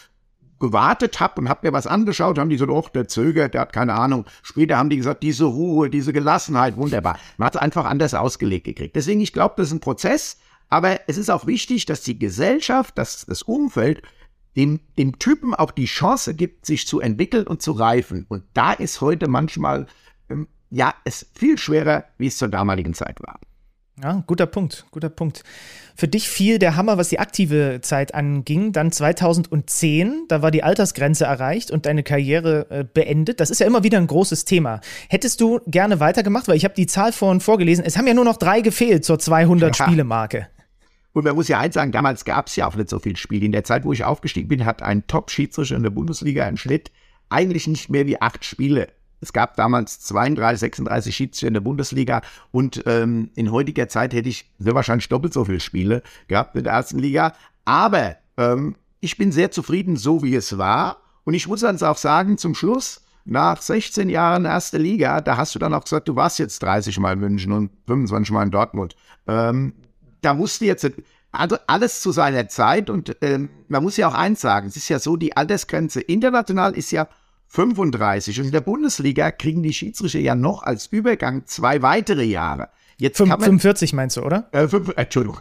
[0.61, 3.73] gewartet habe und habe mir was angeschaut, haben die so, oh, der zögert, der hat
[3.73, 4.27] keine Ahnung.
[4.43, 7.19] Später haben die gesagt, diese Ruhe, diese Gelassenheit, wunderbar.
[7.37, 8.97] Man hat es einfach anders ausgelegt gekriegt.
[8.97, 10.39] Deswegen, ich glaube, das ist ein Prozess,
[10.69, 14.03] aber es ist auch wichtig, dass die Gesellschaft, dass das Umfeld
[14.57, 18.27] dem, dem Typen auch die Chance gibt, sich zu entwickeln und zu reifen.
[18.29, 19.87] Und da ist heute manchmal,
[20.29, 23.39] ähm, ja, es viel schwerer, wie es zur damaligen Zeit war.
[24.03, 25.43] Ja, guter Punkt, guter Punkt.
[25.97, 30.63] Für dich fiel der Hammer, was die aktive Zeit anging, dann 2010, da war die
[30.63, 33.41] Altersgrenze erreicht und deine Karriere äh, beendet.
[33.41, 34.81] Das ist ja immer wieder ein großes Thema.
[35.09, 38.25] Hättest du gerne weitergemacht, weil ich habe die Zahl vorhin vorgelesen, es haben ja nur
[38.25, 40.47] noch drei gefehlt zur 200-Spiele-Marke.
[41.13, 43.47] Und man muss ja eins sagen, damals gab es ja auch nicht so viel Spiele.
[43.47, 46.91] In der Zeit, wo ich aufgestiegen bin, hat ein Top-Schiedsrichter in der Bundesliga einen Schnitt
[47.31, 48.89] eigentlich nicht mehr wie acht Spiele
[49.21, 54.29] es gab damals 32, 36 Schiedsrichter in der Bundesliga und ähm, in heutiger Zeit hätte
[54.29, 57.35] ich sehr wahrscheinlich doppelt so viele Spiele gehabt in der ersten Liga.
[57.65, 60.99] Aber ähm, ich bin sehr zufrieden, so wie es war.
[61.25, 65.55] Und ich muss dann auch sagen, zum Schluss, nach 16 Jahren erste Liga, da hast
[65.55, 68.51] du dann auch gesagt, du warst jetzt 30 Mal in München und 25 Mal in
[68.51, 68.97] Dortmund.
[69.27, 69.75] Ähm,
[70.21, 70.91] da musste jetzt
[71.31, 74.89] also alles zu seiner Zeit und ähm, man muss ja auch eins sagen, es ist
[74.89, 77.09] ja so, die Altersgrenze international ist ja
[77.49, 78.41] 35.
[78.41, 82.69] Und in der Bundesliga kriegen die Schiedsrichter ja noch als Übergang zwei weitere Jahre.
[82.99, 84.49] Jetzt 45 meinst du, oder?
[84.53, 85.41] Äh, fünf, Entschuldigung.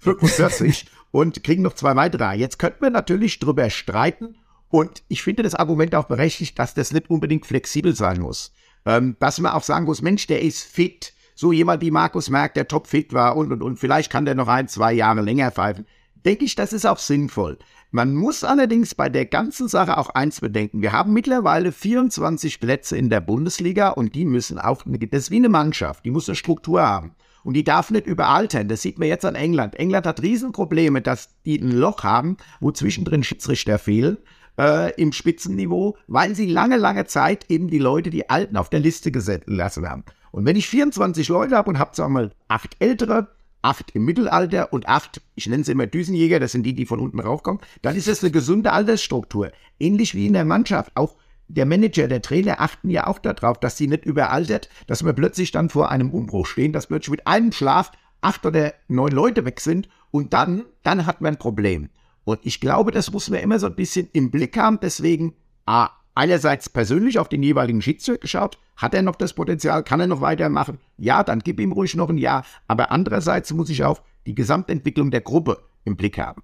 [0.00, 2.34] 45 und kriegen noch zwei weitere.
[2.34, 4.36] Jetzt könnten wir natürlich drüber streiten
[4.68, 8.52] und ich finde das Argument auch berechtigt, dass das nicht unbedingt flexibel sein muss.
[8.86, 11.13] Ähm, dass man auch sagen muss, Mensch, der ist fit.
[11.34, 14.48] So jemand wie Markus Merck, der topfit war und, und, und vielleicht kann der noch
[14.48, 15.86] ein, zwei Jahre länger pfeifen.
[16.24, 17.58] Denke ich, das ist auch sinnvoll.
[17.90, 20.80] Man muss allerdings bei der ganzen Sache auch eins bedenken.
[20.80, 25.36] Wir haben mittlerweile 24 Plätze in der Bundesliga und die müssen auch, das ist wie
[25.36, 27.14] eine Mannschaft, die muss eine Struktur haben.
[27.42, 28.68] Und die darf nicht überaltern.
[28.68, 29.74] Das sieht man jetzt an England.
[29.74, 34.16] England hat Riesenprobleme, dass die ein Loch haben, wo zwischendrin Schiedsrichter fehlen
[34.58, 38.80] äh, im Spitzenniveau, weil sie lange, lange Zeit eben die Leute, die Alten auf der
[38.80, 40.04] Liste gesetzt lassen haben.
[40.30, 43.28] Und wenn ich 24 Leute habe und habe, sagen wir mal, acht Ältere,
[43.62, 47.00] acht im Mittelalter und acht, ich nenne sie immer Düsenjäger, das sind die, die von
[47.00, 49.52] unten raufkommen, dann ist das eine gesunde Altersstruktur.
[49.78, 50.92] Ähnlich wie in der Mannschaft.
[50.94, 51.16] Auch
[51.48, 55.50] der Manager, der Trainer achten ja auch darauf, dass sie nicht überaltert, dass wir plötzlich
[55.50, 59.60] dann vor einem Umbruch stehen, dass plötzlich mit einem Schlaf acht oder neun Leute weg
[59.60, 61.90] sind und dann, dann hat man ein Problem.
[62.24, 64.78] Und ich glaube, das muss man immer so ein bisschen im Blick haben.
[64.82, 65.34] Deswegen,
[65.66, 70.06] A, einerseits persönlich auf den jeweiligen Schiedsrichter geschaut, hat er noch das Potenzial, kann er
[70.06, 70.78] noch weitermachen?
[70.96, 72.44] Ja, dann gib ihm ruhig noch ein Jahr.
[72.66, 76.42] Aber andererseits muss ich auch die Gesamtentwicklung der Gruppe im Blick haben.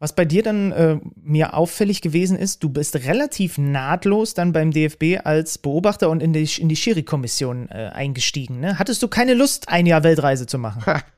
[0.00, 4.70] Was bei dir dann äh, mir auffällig gewesen ist, du bist relativ nahtlos dann beim
[4.70, 8.60] DFB als Beobachter und in die, in die Schiri-Kommission äh, eingestiegen.
[8.60, 8.78] Ne?
[8.78, 10.82] Hattest du keine Lust, ein Jahr Weltreise zu machen?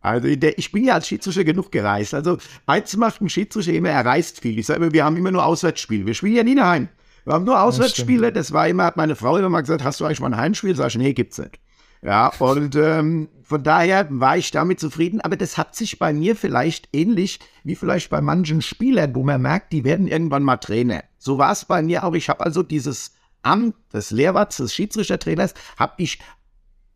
[0.00, 2.14] Also der, ich bin ja als Schiedsrichter genug gereist.
[2.14, 4.58] Also eins macht ein Schiedsrichter immer, er reist viel.
[4.58, 6.06] Ich sage immer, wir haben immer nur Auswärtsspiele.
[6.06, 6.88] Wir spielen ja nie daheim.
[7.24, 8.32] Wir haben nur Auswärtsspiele.
[8.32, 10.36] Das, das war immer, hat meine Frau immer mal gesagt, hast du eigentlich mal ein
[10.36, 10.74] Heimspiel?
[10.74, 11.58] Sag ich, nee, gibt's nicht.
[12.02, 16.34] Ja, und ähm, von daher war ich damit zufrieden, aber das hat sich bei mir
[16.34, 21.04] vielleicht ähnlich wie vielleicht bei manchen Spielern, wo man merkt, die werden irgendwann mal Trainer.
[21.18, 22.14] So war es bei mir auch.
[22.14, 26.18] Ich habe also dieses Amt des Lehrwarts, des Schiedsrichtertrainers, habe ich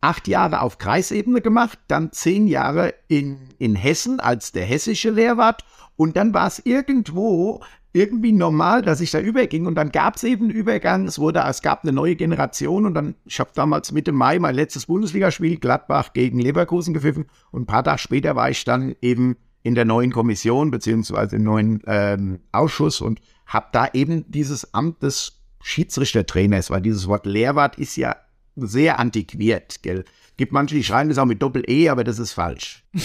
[0.05, 5.65] acht Jahre auf Kreisebene gemacht, dann zehn Jahre in, in Hessen als der hessische Lehrwart.
[5.95, 9.65] Und dann war es irgendwo irgendwie normal, dass ich da überging.
[9.65, 12.85] Und dann gab es eben einen Übergang, es wurde, es gab eine neue Generation.
[12.85, 17.25] Und dann, ich habe damals Mitte Mai mein letztes Bundesligaspiel Gladbach gegen Leverkusen gepfiffen.
[17.51, 21.43] Und ein paar Tage später war ich dann eben in der neuen Kommission beziehungsweise im
[21.43, 27.79] neuen ähm, Ausschuss und habe da eben dieses Amt des Schiedsrichtertrainers, weil dieses Wort Lehrwart
[27.79, 28.15] ist ja
[28.55, 30.05] sehr antiquiert, gell?
[30.37, 32.83] Gibt manche, die schreiben das auch mit Doppel-E, aber das ist falsch.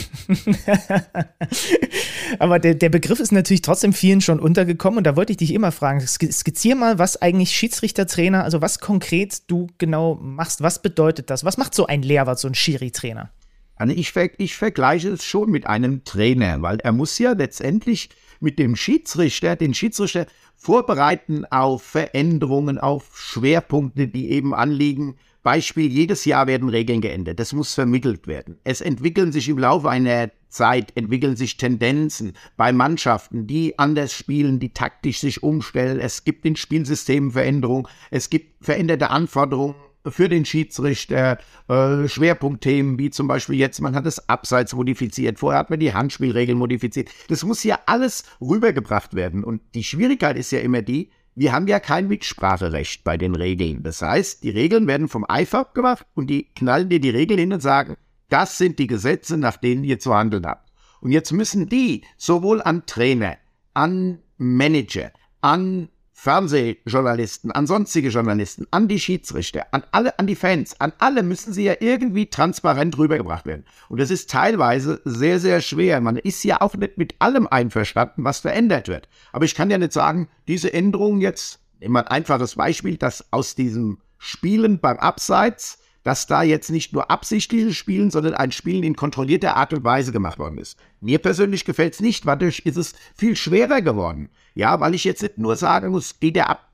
[2.41, 5.55] aber der, der Begriff ist natürlich trotzdem vielen schon untergekommen und da wollte ich dich
[5.55, 11.31] immer fragen, skizzier mal, was eigentlich Schiedsrichtertrainer, also was konkret du genau machst, was bedeutet
[11.31, 11.45] das?
[11.45, 13.31] Was macht so ein Lehrwart, so ein Schiri-Trainer?
[13.77, 18.11] Also ich, ich vergleiche es schon mit einem Trainer, weil er muss ja letztendlich
[18.41, 26.25] mit dem Schiedsrichter, den Schiedsrichter vorbereiten auf Veränderungen, auf Schwerpunkte, die eben anliegen, Beispiel, jedes
[26.25, 27.41] Jahr werden Regeln geändert.
[27.41, 28.59] Das muss vermittelt werden.
[28.65, 34.59] Es entwickeln sich im Laufe einer Zeit, entwickeln sich Tendenzen bei Mannschaften, die anders spielen,
[34.59, 35.99] die taktisch sich umstellen.
[35.99, 37.87] Es gibt in Spielsystemen Veränderungen.
[38.11, 39.77] Es gibt veränderte Anforderungen
[40.07, 45.61] für den Schiedsrichter, äh, Schwerpunktthemen, wie zum Beispiel jetzt, man hat das Abseits modifiziert, vorher
[45.61, 47.11] hat man die Handspielregeln modifiziert.
[47.29, 49.45] Das muss ja alles rübergebracht werden.
[49.45, 53.83] Und die Schwierigkeit ist ja immer die, wir haben ja kein Mitspracherecht bei den Regeln.
[53.83, 57.53] Das heißt, die Regeln werden vom IFAB gemacht und die knallen dir die Regeln hin
[57.53, 57.97] und sagen,
[58.29, 60.71] das sind die Gesetze, nach denen ihr zu handeln habt.
[61.01, 63.37] Und jetzt müssen die sowohl an Trainer,
[63.75, 65.89] an Manager, an
[66.21, 71.55] Fernsehjournalisten, an sonstige Journalisten, an die Schiedsrichter, an alle, an die Fans, an alle müssen
[71.55, 73.65] sie ja irgendwie transparent rübergebracht werden.
[73.89, 76.03] Und das ist teilweise sehr, sehr schwer.
[76.03, 79.09] Man ist ja auch nicht mit allem einverstanden, was verändert wird.
[79.33, 83.33] Aber ich kann ja nicht sagen, diese Änderungen jetzt, nehmen wir ein einfaches Beispiel, dass
[83.33, 88.83] aus diesem Spielen beim Abseits dass da jetzt nicht nur absichtliches Spielen, sondern ein Spielen
[88.83, 90.79] in kontrollierter Art und Weise gemacht worden ist.
[91.01, 94.31] Mir persönlich gefällt es nicht, dadurch ist es viel schwerer geworden.
[94.55, 96.71] Ja, weil ich jetzt nicht nur sagen muss, geht der ab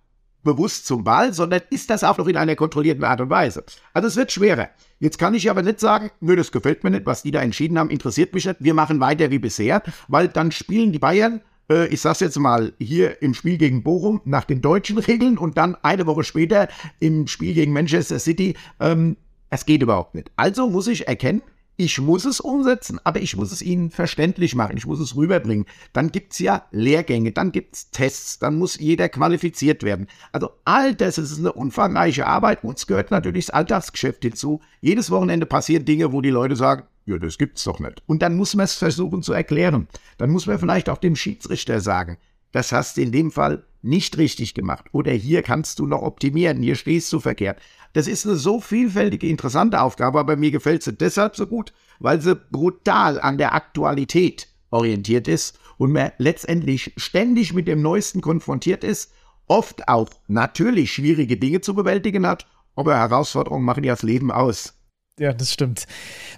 [0.47, 3.65] bewusst zum Ball, sondern ist das auch noch in einer kontrollierten Art und Weise.
[3.93, 4.71] Also es wird schwerer.
[4.99, 7.79] Jetzt kann ich aber nicht sagen, nö, das gefällt mir nicht, was die da entschieden
[7.79, 11.87] haben, interessiert mich nicht, wir machen weiter wie bisher, weil dann spielen die Bayern äh,
[11.89, 15.77] ich sag's jetzt mal, hier im Spiel gegen Bochum nach den deutschen Regeln und dann
[15.83, 16.69] eine Woche später
[17.01, 18.57] im Spiel gegen Manchester City.
[18.81, 19.17] Ähm,
[19.51, 20.31] es geht überhaupt nicht.
[20.37, 21.43] Also muss ich erkennen,
[21.79, 25.67] ich muss es umsetzen, aber ich muss es ihnen verständlich machen, ich muss es rüberbringen.
[25.93, 30.07] Dann gibt's ja Lehrgänge, dann gibt's Tests, dann muss jeder qualifiziert werden.
[30.33, 32.65] Also all das ist eine umfangreiche Arbeit.
[32.65, 34.61] Uns gehört natürlich das Alltagsgeschäft hinzu.
[34.81, 38.03] Jedes Wochenende passieren Dinge, wo die Leute sagen, ja, das gibt's doch nicht.
[38.07, 39.87] Und dann muss man es versuchen zu erklären.
[40.17, 42.17] Dann muss man vielleicht auch dem Schiedsrichter sagen,
[42.53, 44.87] das hast du in dem Fall nicht richtig gemacht.
[44.93, 47.61] Oder hier kannst du noch optimieren, hier stehst du verkehrt.
[47.97, 52.21] Das ist eine so vielfältige, interessante Aufgabe, aber mir gefällt sie deshalb so gut, weil
[52.21, 58.85] sie brutal an der Aktualität orientiert ist und man letztendlich ständig mit dem Neuesten konfrontiert
[58.85, 59.15] ist,
[59.47, 64.76] oft auch natürlich schwierige Dinge zu bewältigen hat, aber Herausforderungen machen ja das Leben aus.
[65.19, 65.87] Ja, das stimmt.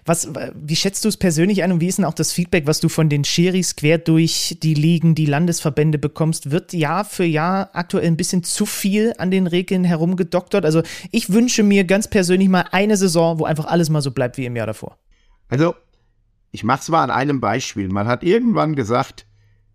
[0.05, 2.79] Was, wie schätzt du es persönlich ein und wie ist denn auch das Feedback, was
[2.79, 6.53] du von den Schiris quer durch die Ligen, die Landesverbände bekommst?
[6.53, 10.65] Wird Jahr für Jahr aktuell ein bisschen zu viel an den Regeln herumgedoktert?
[10.65, 14.37] Also ich wünsche mir ganz persönlich mal eine Saison, wo einfach alles mal so bleibt
[14.37, 14.97] wie im Jahr davor.
[15.49, 15.75] Also,
[16.53, 17.89] ich mache es mal an einem Beispiel.
[17.89, 19.27] Man hat irgendwann gesagt,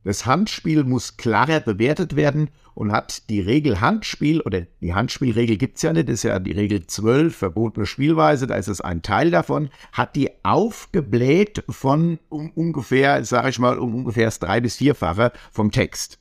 [0.05, 5.81] das Handspiel muss klarer bewertet werden und hat die Regel Handspiel oder die Handspielregel gibt's
[5.81, 9.31] ja nicht, das ist ja die Regel 12, verbotene Spielweise, da ist es ein Teil
[9.31, 14.77] davon, hat die aufgebläht von um ungefähr, sage ich mal, um ungefähr das drei- bis
[14.77, 16.19] vierfache vom Text.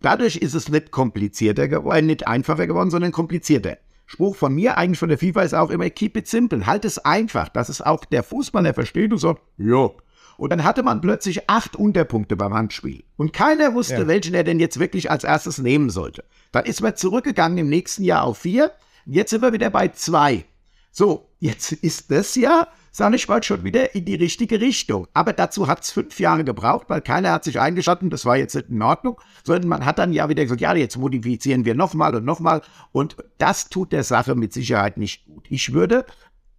[0.00, 3.78] Dadurch ist es nicht komplizierter geworden, nicht einfacher geworden, sondern komplizierter.
[4.06, 6.98] Spruch von mir, eigentlich von der FIFA, ist auch immer, keep it simple, halt es
[6.98, 9.88] einfach, dass es auch der Fußballer versteht und sagt, ja,
[10.36, 13.04] und dann hatte man plötzlich acht Unterpunkte beim Handspiel.
[13.16, 14.06] Und keiner wusste, ja.
[14.06, 16.24] welchen er denn jetzt wirklich als erstes nehmen sollte.
[16.52, 18.72] Dann ist man zurückgegangen im nächsten Jahr auf vier.
[19.06, 20.44] Jetzt sind wir wieder bei zwei.
[20.90, 25.08] So, jetzt ist das ja, sage ich mal, schon wieder in die richtige Richtung.
[25.12, 28.54] Aber dazu hat es fünf Jahre gebraucht, weil keiner hat sich eingeschaltet, das war jetzt
[28.54, 32.14] nicht in Ordnung, sondern man hat dann ja wieder gesagt, ja, jetzt modifizieren wir nochmal
[32.14, 32.62] und nochmal.
[32.92, 35.46] Und das tut der Sache mit Sicherheit nicht gut.
[35.48, 36.06] Ich würde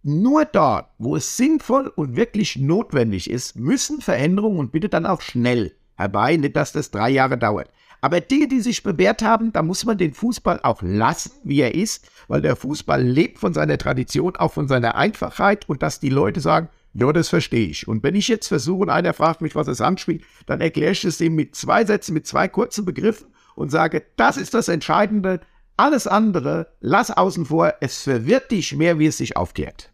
[0.06, 5.20] nur dort, wo es sinnvoll und wirklich notwendig ist, müssen Veränderungen und bitte dann auch
[5.20, 7.70] schnell herbei, nicht dass das drei Jahre dauert.
[8.00, 11.74] Aber Dinge, die sich bewährt haben, da muss man den Fußball auch lassen, wie er
[11.74, 16.10] ist, weil der Fußball lebt von seiner Tradition, auch von seiner Einfachheit und dass die
[16.10, 17.88] Leute sagen, ja, das verstehe ich.
[17.88, 21.04] Und wenn ich jetzt versuche und einer fragt mich, was es anspielt, dann erkläre ich
[21.04, 25.40] es ihm mit zwei Sätzen, mit zwei kurzen Begriffen und sage, das ist das Entscheidende.
[25.76, 29.90] Alles andere, lass außen vor, es verwirrt dich mehr, wie es sich aufklärt.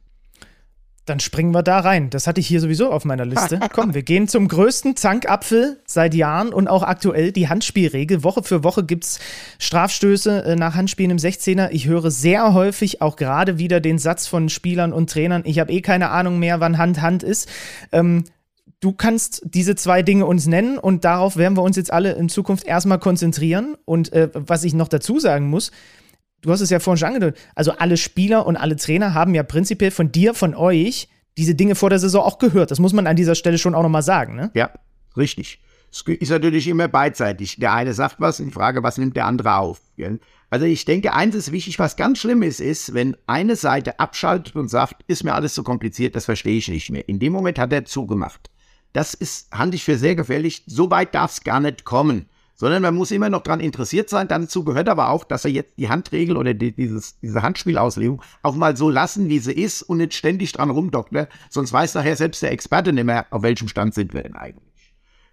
[1.05, 2.11] Dann springen wir da rein.
[2.11, 3.59] Das hatte ich hier sowieso auf meiner Liste.
[3.73, 8.23] Komm, wir gehen zum größten Zankapfel seit Jahren und auch aktuell die Handspielregel.
[8.23, 9.19] Woche für Woche gibt es
[9.59, 11.71] Strafstöße äh, nach Handspielen im 16er.
[11.73, 15.73] Ich höre sehr häufig auch gerade wieder den Satz von Spielern und Trainern, ich habe
[15.73, 17.49] eh keine Ahnung mehr, wann Hand Hand ist.
[17.91, 18.25] Ähm,
[18.79, 22.29] du kannst diese zwei Dinge uns nennen und darauf werden wir uns jetzt alle in
[22.29, 23.77] Zukunft erstmal konzentrieren.
[23.85, 25.73] Und äh, was ich noch dazu sagen muss,
[26.43, 29.43] du hast es ja vorhin schon angedeutet, also alle Spieler und alle Trainer haben ja
[29.43, 32.71] prinzipiell von dir, von euch, diese Dinge vor der Saison auch gehört.
[32.71, 34.51] Das muss man an dieser Stelle schon auch nochmal sagen, ne?
[34.55, 34.71] Ja,
[35.17, 35.61] richtig.
[35.91, 37.57] Es ist natürlich immer beidseitig.
[37.59, 39.81] Der eine sagt was und die Frage, was nimmt der andere auf?
[40.49, 44.57] Also ich denke, eins ist wichtig, was ganz schlimm ist, ist, wenn eine Seite abschaltet
[44.57, 47.09] und sagt, ist mir alles so kompliziert, das verstehe ich nicht mehr.
[47.09, 48.51] In dem Moment hat er zugemacht.
[48.95, 50.63] Das ist, halte ich für sehr gefährlich.
[50.67, 54.29] So weit darf es gar nicht kommen sondern man muss immer noch daran interessiert sein.
[54.29, 58.55] Dazu gehört aber auch, dass er jetzt die Handregel oder die, dieses, diese Handspielauslegung auch
[58.55, 61.31] mal so lassen, wie sie ist und nicht ständig dran rumdoktert.
[61.51, 64.72] Sonst weiß nachher selbst der Experte nicht mehr, auf welchem Stand sind wir denn eigentlich.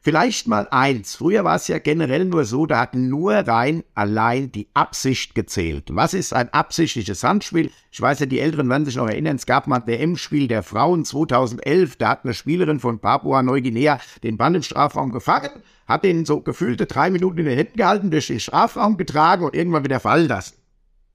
[0.02, 1.16] Vielleicht mal eins.
[1.16, 5.90] Früher war es ja generell nur so, da hat nur rein allein die Absicht gezählt.
[5.92, 7.70] Was ist ein absichtliches Handspiel?
[7.92, 10.64] Ich weiß ja, die Älteren werden sich noch erinnern, es gab mal ein WM-Spiel der
[10.64, 11.98] Frauen 2011.
[11.98, 15.52] Da hat eine Spielerin von Papua-Neuguinea den Ball im Strafraum gefangen
[15.90, 19.56] hat ihn so gefühlte drei Minuten in den Händen gehalten, durch den Strafraum getragen und
[19.56, 20.56] irgendwann wieder fallen lassen.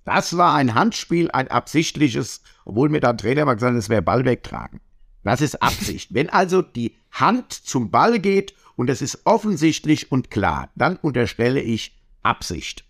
[0.05, 4.03] Das war ein Handspiel, ein absichtliches, obwohl mir der Trainer mal gesagt hat, es wäre
[4.03, 4.81] Ball wegtragen.
[5.23, 6.13] Das ist Absicht.
[6.13, 11.61] Wenn also die Hand zum Ball geht und es ist offensichtlich und klar, dann unterstelle
[11.61, 12.85] ich Absicht.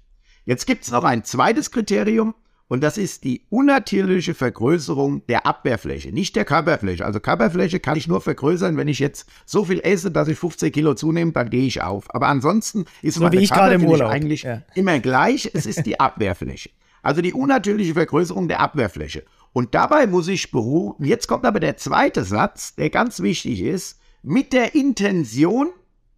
[0.44, 2.34] Jetzt gibt es noch ein zweites Kriterium
[2.68, 7.04] und das ist die unnatürliche Vergrößerung der Abwehrfläche, nicht der Körperfläche.
[7.04, 10.72] Also Körperfläche kann ich nur vergrößern, wenn ich jetzt so viel esse, dass ich 15
[10.72, 12.12] Kilo zunehme, dann gehe ich auf.
[12.14, 14.62] Aber ansonsten ist So meine wie ich Körperfläche eigentlich Ja.
[14.74, 15.50] immer gleich.
[15.52, 16.70] Es ist die Abwehrfläche.
[17.02, 19.24] Also die unnatürliche Vergrößerung der Abwehrfläche.
[19.52, 20.94] Und dabei muss ich beruhen.
[21.04, 25.68] Jetzt kommt aber der zweite Satz, der ganz wichtig ist, mit der Intention,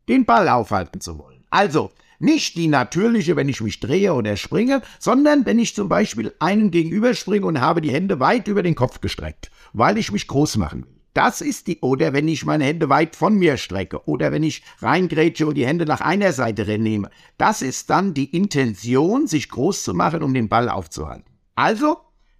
[0.09, 1.45] den Ball aufhalten zu wollen.
[1.51, 6.33] Also nicht die natürliche, wenn ich mich drehe oder springe, sondern wenn ich zum Beispiel
[6.39, 10.57] einen gegenüberspringe und habe die Hände weit über den Kopf gestreckt, weil ich mich groß
[10.57, 10.93] machen will.
[11.15, 14.63] Das ist die, oder wenn ich meine Hände weit von mir strecke, oder wenn ich
[14.81, 17.11] reingrätsche und die Hände nach einer Seite nehme.
[17.39, 21.25] Das ist dann die Intention, sich groß zu machen, um den Ball aufzuhalten.
[21.55, 21.97] Also,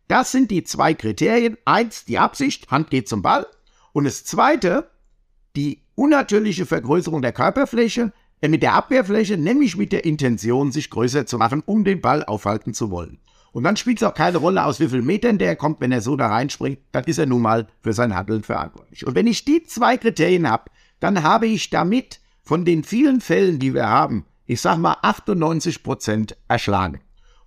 [0.09, 1.57] das sind die zwei Kriterien.
[1.65, 3.47] Eins, die Absicht, Hand geht zum Ball.
[3.93, 4.91] Und das zweite,
[5.57, 11.27] die unnatürliche Vergrößerung der Körperfläche äh, mit der Abwehrfläche, nämlich mit der Intention, sich größer
[11.27, 13.19] zu machen, um den Ball aufhalten zu wollen.
[13.53, 16.03] Und dann spielt es auch keine Rolle, aus wie vielen Metern der kommt, wenn er
[16.03, 19.07] so da reinspringt, dann ist er nun mal für sein Handeln verantwortlich.
[19.07, 23.59] Und wenn ich die zwei Kriterien habe, dann habe ich damit von den vielen Fällen,
[23.59, 27.01] die wir haben, ich sag mal 98 Prozent erschlagen.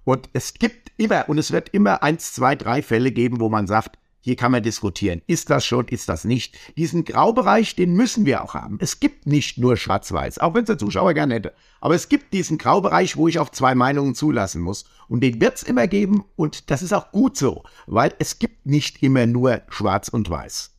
[0.03, 3.67] Und es gibt immer, und es wird immer eins, zwei, drei Fälle geben, wo man
[3.67, 5.21] sagt, hier kann man diskutieren.
[5.27, 6.57] Ist das schon, ist das nicht?
[6.77, 8.77] Diesen Graubereich, den müssen wir auch haben.
[8.81, 11.53] Es gibt nicht nur Schwarz-Weiß, auch wenn es der Zuschauer gerne hätte.
[11.81, 14.85] Aber es gibt diesen Graubereich, wo ich auch zwei Meinungen zulassen muss.
[15.07, 18.65] Und den wird es immer geben und das ist auch gut so, weil es gibt
[18.65, 20.71] nicht immer nur Schwarz und Weiß.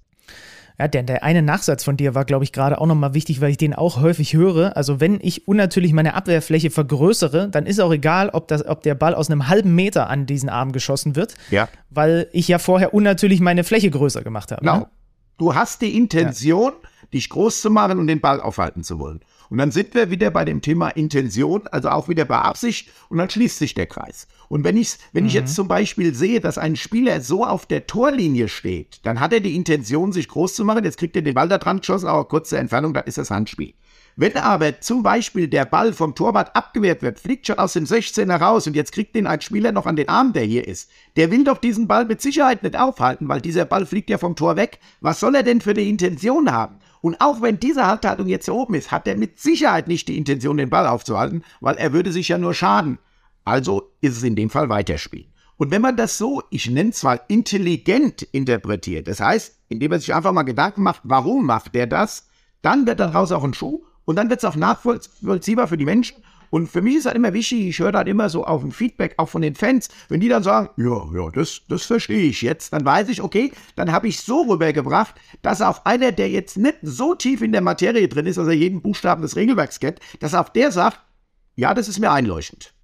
[0.81, 3.51] Ja, der, der eine Nachsatz von dir war, glaube ich, gerade auch nochmal wichtig, weil
[3.51, 4.79] ich den auch häufig höre.
[4.79, 8.95] Also, wenn ich unnatürlich meine Abwehrfläche vergrößere, dann ist auch egal, ob, das, ob der
[8.95, 11.69] Ball aus einem halben Meter an diesen Arm geschossen wird, Ja.
[11.91, 14.63] weil ich ja vorher unnatürlich meine Fläche größer gemacht habe.
[14.63, 14.77] Genau.
[14.79, 14.87] Ne?
[15.37, 16.73] Du hast die Intention,
[17.13, 19.21] dich groß zu machen und den Ball aufhalten zu wollen.
[19.51, 23.19] Und dann sind wir wieder bei dem Thema Intention, also auch wieder bei Absicht, und
[23.19, 24.29] dann schließt sich der Kreis.
[24.49, 27.87] Und wenn ich, wenn ich jetzt zum Beispiel sehe, dass ein Spieler so auf der
[27.87, 31.35] Torlinie steht, dann hat er die Intention, sich groß zu machen, jetzt kriegt er den
[31.35, 33.75] Ball da dran geschossen, aber kurze Entfernung, dann ist das Handspiel.
[34.17, 38.37] Wenn aber zum Beispiel der Ball vom Torwart abgewehrt wird, fliegt schon aus dem 16er
[38.37, 40.91] raus und jetzt kriegt den ein Spieler noch an den Arm, der hier ist.
[41.17, 44.37] Der will doch diesen Ball mit Sicherheit nicht aufhalten, weil dieser Ball fliegt ja vom
[44.37, 44.79] Tor weg.
[45.01, 46.80] Was soll er denn für eine Intention haben?
[47.01, 50.19] Und auch wenn diese Halthaltung jetzt hier oben ist, hat er mit Sicherheit nicht die
[50.19, 52.99] Intention, den Ball aufzuhalten, weil er würde sich ja nur schaden.
[53.45, 55.33] Also ist es in dem Fall weiterspielen.
[55.57, 60.01] Und wenn man das so, ich nenne es mal intelligent interpretiert, das heißt, indem man
[60.01, 62.29] sich einfach mal Gedanken macht, warum macht der das,
[62.63, 66.23] dann wird daraus auch ein Schuh und dann wird es auch nachvollziehbar für die Menschen.
[66.51, 69.15] Und für mich ist halt immer wichtig, ich höre dann immer so auf ein Feedback,
[69.17, 72.73] auch von den Fans, wenn die dann sagen, ja, ja, das, das verstehe ich jetzt,
[72.73, 76.79] dann weiß ich, okay, dann habe ich so rübergebracht, dass auch einer, der jetzt nicht
[76.83, 80.49] so tief in der Materie drin ist, also jeden Buchstaben des Regelwerks kennt, dass auch
[80.49, 81.01] der sagt,
[81.55, 82.75] ja, das ist mir einleuchtend.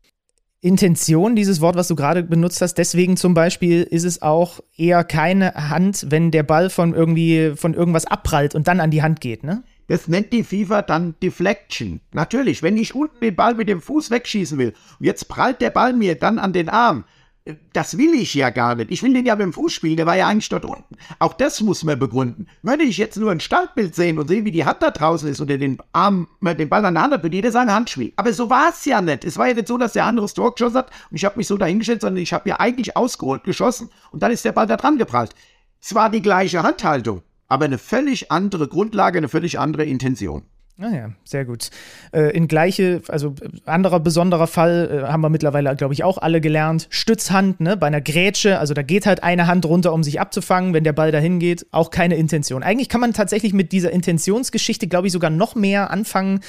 [0.60, 5.04] Intention, dieses Wort, was du gerade benutzt hast, deswegen zum Beispiel ist es auch eher
[5.04, 9.20] keine Hand, wenn der Ball von irgendwie von irgendwas abprallt und dann an die Hand
[9.20, 9.62] geht, ne?
[9.88, 12.00] Das nennt die FIFA dann Deflection.
[12.12, 15.70] Natürlich, wenn ich unten den Ball mit dem Fuß wegschießen will und jetzt prallt der
[15.70, 17.04] Ball mir dann an den Arm,
[17.44, 18.90] äh, das will ich ja gar nicht.
[18.90, 20.96] Ich will den ja mit dem Fuß spielen, der war ja eigentlich dort unten.
[21.20, 22.48] Auch das muss man begründen.
[22.62, 25.40] Würde ich jetzt nur ein Startbild sehen und sehen, wie die Hand da draußen ist
[25.40, 28.12] oder den Arm, äh, den Ball an der Hand hat, würde jeder sagen Handspiel.
[28.16, 29.24] Aber so war es ja nicht.
[29.24, 31.46] Es war ja nicht so, dass der andere das geschossen hat und ich habe mich
[31.46, 34.76] so dahingestellt, sondern ich habe ja eigentlich ausgeholt geschossen und dann ist der Ball da
[34.76, 35.32] dran geprallt.
[35.80, 40.44] Zwar die gleiche Handhaltung, aber eine völlig andere Grundlage, eine völlig andere Intention.
[40.78, 41.70] Naja, sehr gut.
[42.12, 46.42] Äh, in gleiche, also anderer besonderer Fall äh, haben wir mittlerweile, glaube ich, auch alle
[46.42, 46.86] gelernt.
[46.90, 50.74] Stützhand, ne, bei einer Grätsche, also da geht halt eine Hand runter, um sich abzufangen,
[50.74, 52.62] wenn der Ball dahin geht, auch keine Intention.
[52.62, 56.40] Eigentlich kann man tatsächlich mit dieser Intentionsgeschichte, glaube ich, sogar noch mehr anfangen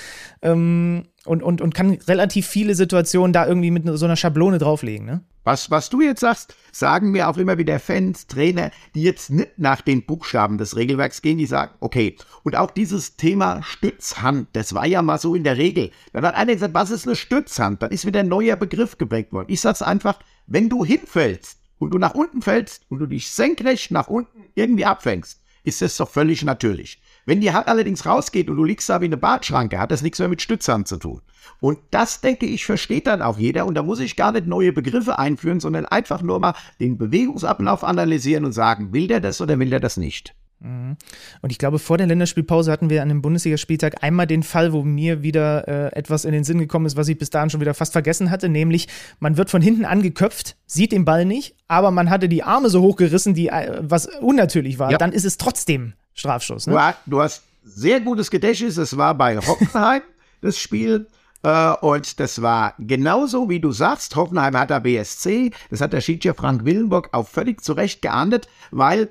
[0.41, 5.06] ähm, und, und, und kann relativ viele Situationen da irgendwie mit so einer Schablone drauflegen,
[5.06, 5.22] ne?
[5.44, 9.58] Was, was du jetzt sagst, sagen mir auch immer wieder Fans, Trainer, die jetzt nicht
[9.58, 14.74] nach den Buchstaben des Regelwerks gehen, die sagen, okay, und auch dieses Thema Stützhand, das
[14.74, 15.92] war ja mal so in der Regel.
[16.12, 17.82] Dann hat einer gesagt, was ist eine Stützhand?
[17.82, 19.48] Dann ist wieder ein neuer Begriff geprägt worden.
[19.50, 23.92] Ich sag's einfach, wenn du hinfällst und du nach unten fällst und du dich senkrecht
[23.92, 27.00] nach unten irgendwie abfängst, ist das doch völlig natürlich.
[27.28, 30.18] Wenn die Hand allerdings rausgeht und du liegst da wie eine Bartschranke, hat das nichts
[30.18, 31.22] mehr mit Stützhand zu tun.
[31.60, 33.66] Und das, denke ich, versteht dann auch jeder.
[33.66, 37.84] Und da muss ich gar nicht neue Begriffe einführen, sondern einfach nur mal den Bewegungsablauf
[37.84, 40.36] analysieren und sagen, will der das oder will der das nicht?
[40.60, 44.84] Und ich glaube, vor der Länderspielpause hatten wir an dem Bundesligaspieltag einmal den Fall, wo
[44.84, 47.75] mir wieder äh, etwas in den Sinn gekommen ist, was ich bis dahin schon wieder
[47.75, 48.88] fast vergessen hatte, nämlich
[49.19, 52.82] man wird von hinten angeköpft, sieht den Ball nicht, aber man hatte die Arme so
[52.82, 54.90] hochgerissen, die, äh, was unnatürlich war.
[54.90, 54.98] Ja.
[54.98, 56.65] Dann ist es trotzdem Strafstoß.
[56.65, 56.82] Du, Ne?
[56.82, 58.76] ha- du hast sehr gutes Gedächtnis.
[58.78, 60.02] Es war bei Hockenheim
[60.42, 61.08] das Spiel.
[61.44, 64.15] Äh, und das war genauso, wie du sagst.
[64.15, 65.52] Hoffenheim hat der BSC.
[65.70, 69.10] Das hat der Schiedsrichter Frank Willenburg auch völlig zu Recht geahndet, weil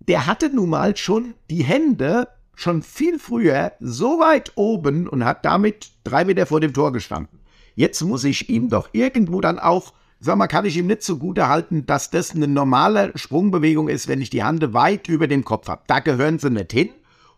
[0.00, 5.44] der hatte nun mal schon die Hände schon viel früher so weit oben und hat
[5.44, 7.38] damit drei Meter vor dem Tor gestanden.
[7.74, 11.48] Jetzt muss ich ihm doch irgendwo dann auch, sag mal, kann ich ihm nicht zugute
[11.48, 15.68] halten, dass das eine normale Sprungbewegung ist, wenn ich die Hand weit über dem Kopf
[15.68, 15.82] habe.
[15.86, 16.90] Da gehören sie nicht hin.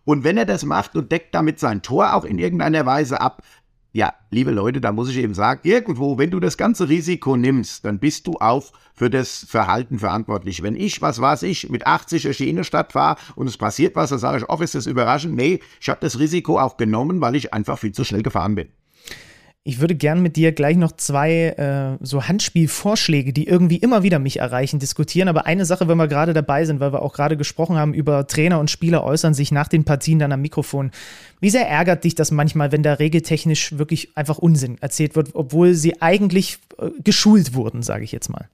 [0.04, 3.42] Und wenn er das macht und deckt damit sein Tor auch in irgendeiner Weise ab,
[3.94, 7.84] ja, liebe Leute, da muss ich eben sagen, irgendwo, wenn du das ganze Risiko nimmst,
[7.84, 10.62] dann bist du auch für das Verhalten verantwortlich.
[10.62, 14.10] Wenn ich, was weiß ich, mit 80 durch die Innenstadt fahre und es passiert was,
[14.10, 15.36] dann sage ich, ach, ist das überraschend?
[15.36, 18.68] Nee, ich habe das Risiko auch genommen, weil ich einfach viel zu schnell gefahren bin.
[19.64, 24.18] Ich würde gern mit dir gleich noch zwei äh, so Handspielvorschläge, die irgendwie immer wieder
[24.18, 25.28] mich erreichen, diskutieren.
[25.28, 28.26] Aber eine Sache, wenn wir gerade dabei sind, weil wir auch gerade gesprochen haben über
[28.26, 30.90] Trainer und Spieler äußern sich nach den Partien dann am Mikrofon.
[31.38, 35.74] Wie sehr ärgert dich das manchmal, wenn da regeltechnisch wirklich einfach Unsinn erzählt wird, obwohl
[35.74, 38.48] sie eigentlich äh, geschult wurden, sage ich jetzt mal?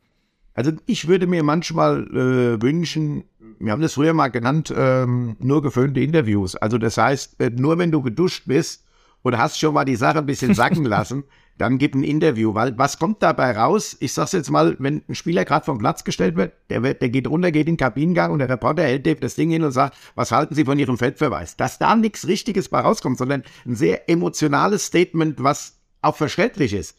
[0.53, 3.25] Also ich würde mir manchmal äh, wünschen,
[3.59, 6.55] wir haben das früher mal genannt, ähm, nur geföhnte Interviews.
[6.55, 8.85] Also das heißt, äh, nur wenn du geduscht bist,
[9.23, 11.25] oder hast schon mal die Sache ein bisschen sacken lassen,
[11.59, 13.97] dann gib ein Interview, weil was kommt dabei raus?
[14.01, 17.09] Ich sag's jetzt mal, wenn ein Spieler gerade vom Platz gestellt wird, der, wird, der
[17.09, 19.73] geht runter, geht in den Kabinengang und der Reporter hält dem das Ding hin und
[19.73, 21.57] sagt, was halten Sie von Ihrem Feldverweis?
[21.57, 26.97] Dass da nichts Richtiges bei rauskommt, sondern ein sehr emotionales Statement, was auch verständlich ist.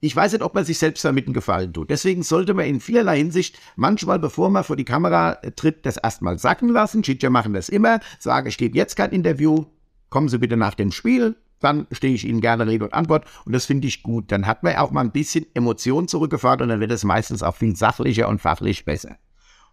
[0.00, 1.90] Ich weiß nicht, ob man sich selbst damit einen Gefallen tut.
[1.90, 6.38] Deswegen sollte man in vielerlei Hinsicht manchmal, bevor man vor die Kamera tritt, das erstmal
[6.38, 7.02] sacken lassen.
[7.02, 9.66] Schiedsrichter machen das immer, sagen, ich gebe jetzt kein Interview,
[10.08, 13.52] kommen Sie bitte nach dem Spiel, dann stehe ich Ihnen gerne Rede und Antwort und
[13.52, 14.30] das finde ich gut.
[14.30, 17.56] Dann hat man auch mal ein bisschen Emotionen zurückgefahren und dann wird es meistens auch
[17.56, 19.16] viel sachlicher und fachlich besser.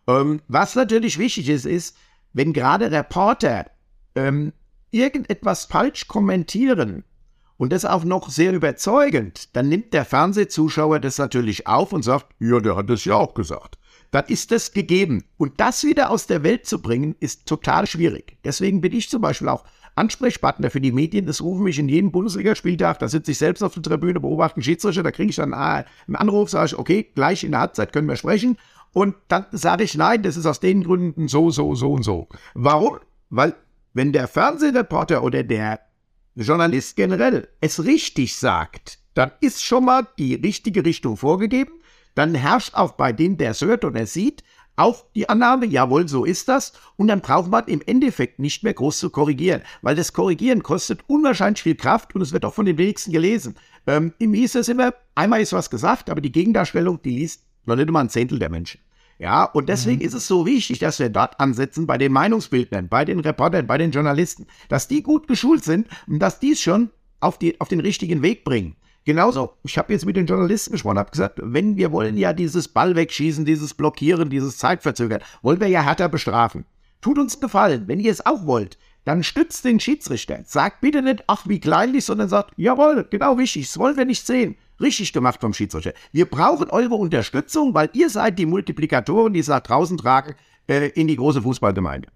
[0.08, 1.98] Ähm, was natürlich wichtig ist, ist,
[2.34, 3.66] wenn gerade Reporter
[4.16, 4.54] ähm,
[4.92, 7.04] irgendetwas falsch kommentieren
[7.58, 12.28] und das auch noch sehr überzeugend, dann nimmt der Fernsehzuschauer das natürlich auf und sagt,
[12.40, 13.78] ja, der hat das ja auch gesagt.
[14.12, 15.26] Dann ist das gegeben.
[15.38, 18.38] Und das wieder aus der Welt zu bringen, ist total schwierig.
[18.44, 19.66] Deswegen bin ich zum Beispiel auch
[19.96, 21.26] Ansprechpartner für die Medien.
[21.26, 23.00] Das rufen mich in jedem Bundesligaspieltag.
[23.00, 25.04] Da sitze ich selbst auf der Tribüne, beobachte einen Schiedsrichter.
[25.04, 28.16] Da kriege ich dann einen Anruf, sage ich, okay, gleich in der Halbzeit können wir
[28.16, 28.58] sprechen.
[28.94, 32.28] Und dann sage ich, nein, das ist aus den Gründen so, so, so und so.
[32.54, 33.00] Warum?
[33.30, 33.56] Weil,
[33.94, 35.80] wenn der Fernsehreporter oder der
[36.36, 41.72] Journalist generell es richtig sagt, dann ist schon mal die richtige Richtung vorgegeben.
[42.14, 44.44] Dann herrscht auch bei dem, der es hört und er sieht,
[44.76, 46.74] auch die Annahme, jawohl, so ist das.
[46.98, 51.02] Und dann braucht man im Endeffekt nicht mehr groß zu korrigieren, weil das Korrigieren kostet
[51.08, 53.56] unwahrscheinlich viel Kraft und es wird auch von den wenigsten gelesen.
[53.88, 57.76] Ähm, Im hieß es immer, einmal ist was gesagt, aber die Gegendarstellung, die liest noch
[57.76, 58.80] nicht mal ein Zehntel der Menschen.
[59.18, 60.06] Ja, und deswegen mhm.
[60.08, 63.78] ist es so wichtig, dass wir dort ansetzen bei den Meinungsbildnern, bei den Reportern, bei
[63.78, 66.90] den Journalisten, dass die gut geschult sind und dass die es schon
[67.22, 68.76] auf, die, auf den richtigen Weg bringen.
[69.06, 72.68] Genauso, ich habe jetzt mit den Journalisten gesprochen, habe gesagt, wenn wir wollen ja dieses
[72.68, 76.66] Ball wegschießen, dieses Blockieren, dieses Zeitverzögern, wollen wir ja härter bestrafen.
[77.02, 80.40] Tut uns Gefallen, wenn ihr es auch wollt, dann stützt den Schiedsrichter.
[80.46, 84.26] Sagt bitte nicht, ach wie kleinlich, sondern sagt, jawohl, genau wichtig, das wollen wir nicht
[84.26, 84.56] sehen.
[84.82, 85.94] Richtig gemacht vom Schiedsrichter.
[86.12, 90.34] Wir brauchen eure Unterstützung, weil ihr seid die Multiplikatoren, die es nach draußen tragen
[90.68, 92.08] äh, in die große Fußballgemeinde.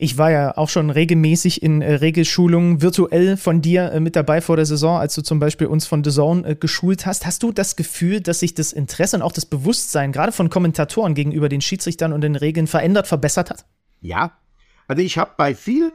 [0.00, 4.40] Ich war ja auch schon regelmäßig in äh, Regelschulungen virtuell von dir äh, mit dabei
[4.40, 7.26] vor der Saison, als du zum Beispiel uns von The Zone äh, geschult hast.
[7.26, 11.14] Hast du das Gefühl, dass sich das Interesse und auch das Bewusstsein gerade von Kommentatoren
[11.14, 13.66] gegenüber den Schiedsrichtern und den Regeln verändert, verbessert hat?
[14.00, 14.38] Ja.
[14.86, 15.90] Also ich habe bei vielen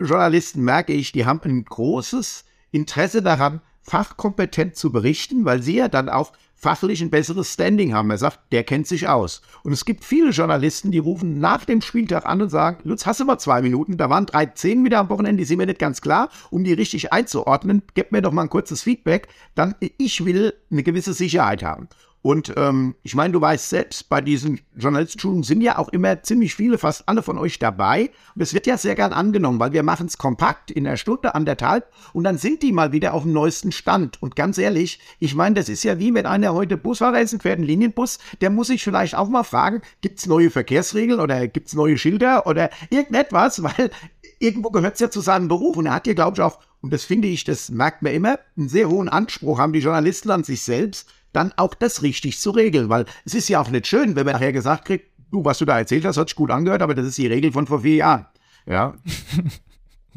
[0.00, 5.88] Journalisten, merke ich, die haben ein großes Interesse daran, fachkompetent zu berichten, weil sie ja
[5.88, 8.10] dann auch fachlich ein besseres Standing haben.
[8.10, 9.42] Er sagt, der kennt sich aus.
[9.64, 13.18] Und es gibt viele Journalisten, die rufen nach dem Spieltag an und sagen, Lutz, hast
[13.18, 13.96] du mal zwei Minuten?
[13.96, 16.28] Da waren drei Zehn wieder am Wochenende, die sind mir nicht ganz klar.
[16.50, 19.26] Um die richtig einzuordnen, gib mir doch mal ein kurzes Feedback.
[19.56, 21.88] Dann, ich will eine gewisse Sicherheit haben.
[22.22, 26.54] Und ähm, ich meine, du weißt selbst, bei diesen Journalistenschulungen sind ja auch immer ziemlich
[26.54, 28.10] viele, fast alle von euch dabei.
[28.36, 31.34] Und es wird ja sehr gern angenommen, weil wir machen es kompakt in einer Stunde,
[31.34, 34.22] anderthalb und dann sind die mal wieder auf dem neuesten Stand.
[34.22, 37.42] Und ganz ehrlich, ich meine, das ist ja wie wenn einer heute Busfahrer ist und
[37.42, 41.74] fährt einen Linienbus, der muss sich vielleicht auch mal fragen, gibt's neue Verkehrsregeln oder gibt's
[41.74, 43.90] neue Schilder oder irgendetwas, weil
[44.38, 45.76] irgendwo gehört's ja zu seinem Beruf.
[45.76, 48.38] Und er hat hier, glaube ich, auch, und das finde ich, das merkt man immer,
[48.56, 52.50] einen sehr hohen Anspruch haben die Journalisten an sich selbst dann auch das richtig zu
[52.50, 52.88] regeln.
[52.88, 55.64] Weil es ist ja auch nicht schön, wenn man nachher gesagt kriegt, du, was du
[55.64, 57.96] da erzählt hast, hat sich gut angehört, aber das ist die Regel von vor vier
[57.96, 58.26] Jahren.
[58.66, 58.94] Ja.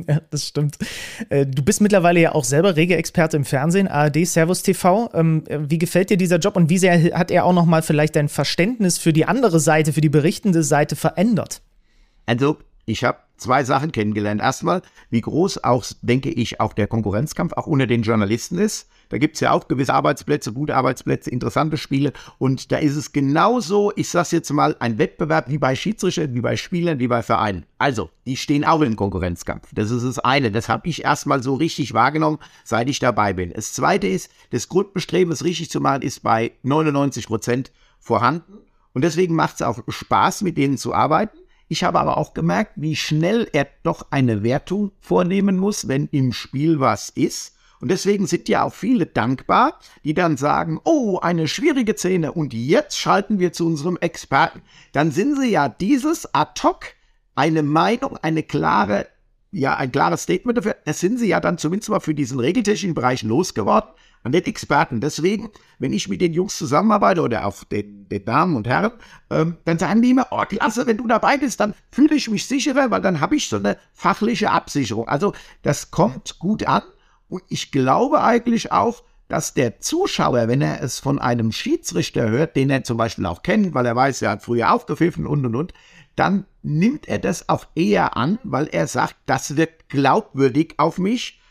[0.07, 0.78] Ja, das stimmt.
[1.30, 5.09] Äh, du bist mittlerweile ja auch selber Regelexperte im Fernsehen, ARD, Servus TV.
[5.13, 8.28] Ähm, wie gefällt dir dieser Job und wie sehr hat er auch nochmal vielleicht dein
[8.28, 11.61] Verständnis für die andere Seite, für die berichtende Seite verändert?
[12.26, 14.41] Also, ich habe zwei Sachen kennengelernt.
[14.41, 18.89] Erstmal, wie groß auch, denke ich, auch der Konkurrenzkampf auch unter den Journalisten ist.
[19.10, 22.14] Da gibt es ja auch gewisse Arbeitsplätze, gute Arbeitsplätze, interessante Spiele.
[22.38, 26.41] Und da ist es genauso, ich sage jetzt mal, ein Wettbewerb wie bei Schiedsrichtern, wie
[26.41, 27.66] bei Spielern, wie bei Vereinen.
[27.78, 29.70] Also, die stehen auch im Konkurrenzkampf.
[29.74, 30.51] Das ist das eine.
[30.51, 33.53] Das habe ich erstmal so richtig wahrgenommen, seit ich dabei bin.
[33.53, 38.60] Das zweite ist, das Grundbestreben, es richtig zu machen, ist bei 99 Prozent vorhanden.
[38.93, 41.38] Und deswegen macht es auch Spaß, mit denen zu arbeiten.
[41.68, 46.32] Ich habe aber auch gemerkt, wie schnell er doch eine Wertung vornehmen muss, wenn im
[46.32, 47.55] Spiel was ist.
[47.86, 52.52] Und deswegen sind ja auch viele dankbar, die dann sagen, oh, eine schwierige Szene und
[52.52, 54.64] jetzt schalten wir zu unserem Experten.
[54.92, 56.88] Dann sind sie ja dieses ad hoc
[57.36, 59.06] eine Meinung, eine klare,
[59.52, 60.78] ja, ein klares Statement dafür.
[60.86, 63.92] Das sind sie ja dann zumindest mal für diesen regeltechnischen Bereich losgeworden
[64.24, 65.00] an den Experten.
[65.00, 68.94] Deswegen, wenn ich mit den Jungs zusammenarbeite oder auch den, den Damen und Herren,
[69.30, 72.48] ähm, dann sagen die immer, oh, klasse, wenn du dabei bist, dann fühle ich mich
[72.48, 75.08] sicherer, weil dann habe ich so eine fachliche Absicherung.
[75.08, 76.82] Also das kommt gut an
[77.30, 82.56] und ich glaube eigentlich auch, dass der Zuschauer, wenn er es von einem Schiedsrichter hört,
[82.56, 85.56] den er zum Beispiel auch kennt, weil er weiß, er hat früher aufgepfiffen und und
[85.56, 85.74] und,
[86.16, 91.42] dann nimmt er das auch eher an, weil er sagt, das wird glaubwürdig auf mich.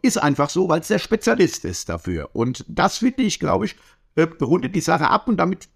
[0.00, 2.30] Ist einfach so, weil es der Spezialist ist dafür.
[2.32, 3.76] Und das finde ich, glaube ich,
[4.14, 5.68] äh, rundet die Sache ab und damit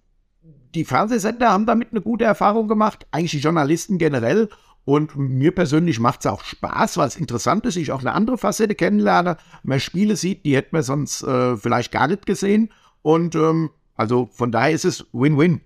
[0.75, 4.49] die Fernsehsender haben damit eine gute Erfahrung gemacht, eigentlich die Journalisten generell.
[4.85, 8.39] Und mir persönlich macht es auch Spaß, weil es interessant ist, ich auch eine andere
[8.39, 12.73] Facette kennenlerne, man Spiele sieht, die hätte man sonst äh, vielleicht gar nicht gesehen.
[13.03, 15.61] Und ähm, also von daher ist es Win-Win.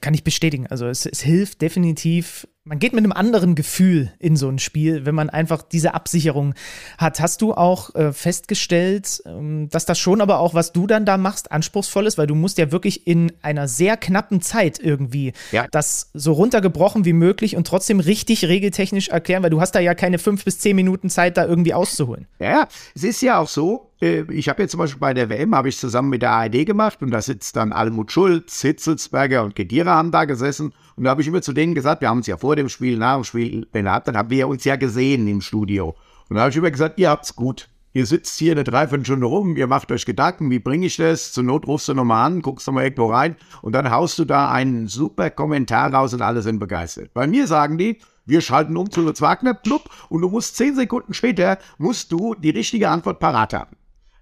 [0.00, 0.66] Kann ich bestätigen.
[0.68, 2.46] Also es, es, hilft definitiv.
[2.64, 6.54] Man geht mit einem anderen Gefühl in so ein Spiel, wenn man einfach diese Absicherung
[6.96, 7.18] hat.
[7.18, 11.16] Hast du auch äh, festgestellt, ähm, dass das schon aber auch, was du dann da
[11.18, 15.66] machst, anspruchsvoll ist, weil du musst ja wirklich in einer sehr knappen Zeit irgendwie ja.
[15.72, 19.96] das so runtergebrochen wie möglich und trotzdem richtig regeltechnisch erklären, weil du hast da ja
[19.96, 22.28] keine fünf bis zehn Minuten Zeit, da irgendwie auszuholen.
[22.38, 25.54] Ja, es ist ja auch so, äh, ich habe jetzt zum Beispiel bei der WM,
[25.54, 29.54] habe ich zusammen mit der ARD gemacht und da sitzt dann Almut Schulz, Hitzelsberger und
[29.54, 32.26] Kedira haben da gesessen und da habe ich immer zu denen gesagt, wir haben uns
[32.26, 35.40] ja vor dem Spiel, nach dem Spiel benannt, dann haben wir uns ja gesehen im
[35.40, 35.94] Studio.
[36.28, 37.68] Und da habe ich immer gesagt, ihr habt's gut.
[37.94, 41.32] Ihr sitzt hier eine Dreiviertelstunde rum, ihr macht euch Gedanken, wie bringe ich das?
[41.32, 44.50] Zur Not rufst du nochmal an, guckst nochmal irgendwo rein und dann haust du da
[44.50, 47.12] einen super Kommentar raus und alle sind begeistert.
[47.12, 50.74] Bei mir sagen die, wir schalten um zu Lutz Wagner, plupp, und du musst zehn
[50.74, 53.76] Sekunden später, musst du die richtige Antwort parat haben.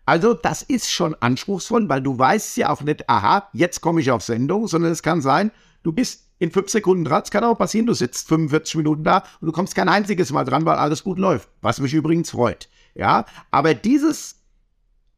[0.04, 4.10] Also das ist schon anspruchsvoll, weil du weißt ja auch nicht, aha, jetzt komme ich
[4.10, 5.52] auf Sendung, sondern es kann sein,
[5.84, 7.22] du bist in fünf Sekunden dran.
[7.22, 10.44] Es kann auch passieren, du sitzt 45 Minuten da und du kommst kein einziges Mal
[10.44, 11.48] dran, weil alles gut läuft.
[11.60, 12.68] Was mich übrigens freut.
[12.94, 14.40] Ja, aber dieses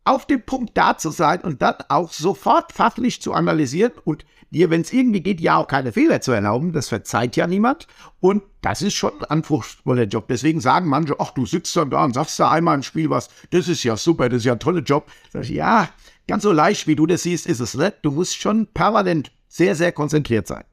[0.05, 4.68] auf dem Punkt da zu sein und dann auch sofort fachlich zu analysieren und dir,
[4.68, 7.87] wenn es irgendwie geht, ja auch keine Fehler zu erlauben, das verzeiht ja niemand.
[8.20, 10.27] Und das ist schon ein anspruchsvoller Job.
[10.29, 13.31] Deswegen sagen manche, ach, du sitzt dann da und sagst da einmal im Spiel was,
[13.51, 15.11] das ist ja super, das ist ja ein toller Job.
[15.41, 15.89] Ich, ja,
[16.27, 17.99] ganz so leicht, wie du das siehst, ist es nicht.
[18.03, 20.64] Du musst schon permanent sehr, sehr konzentriert sein.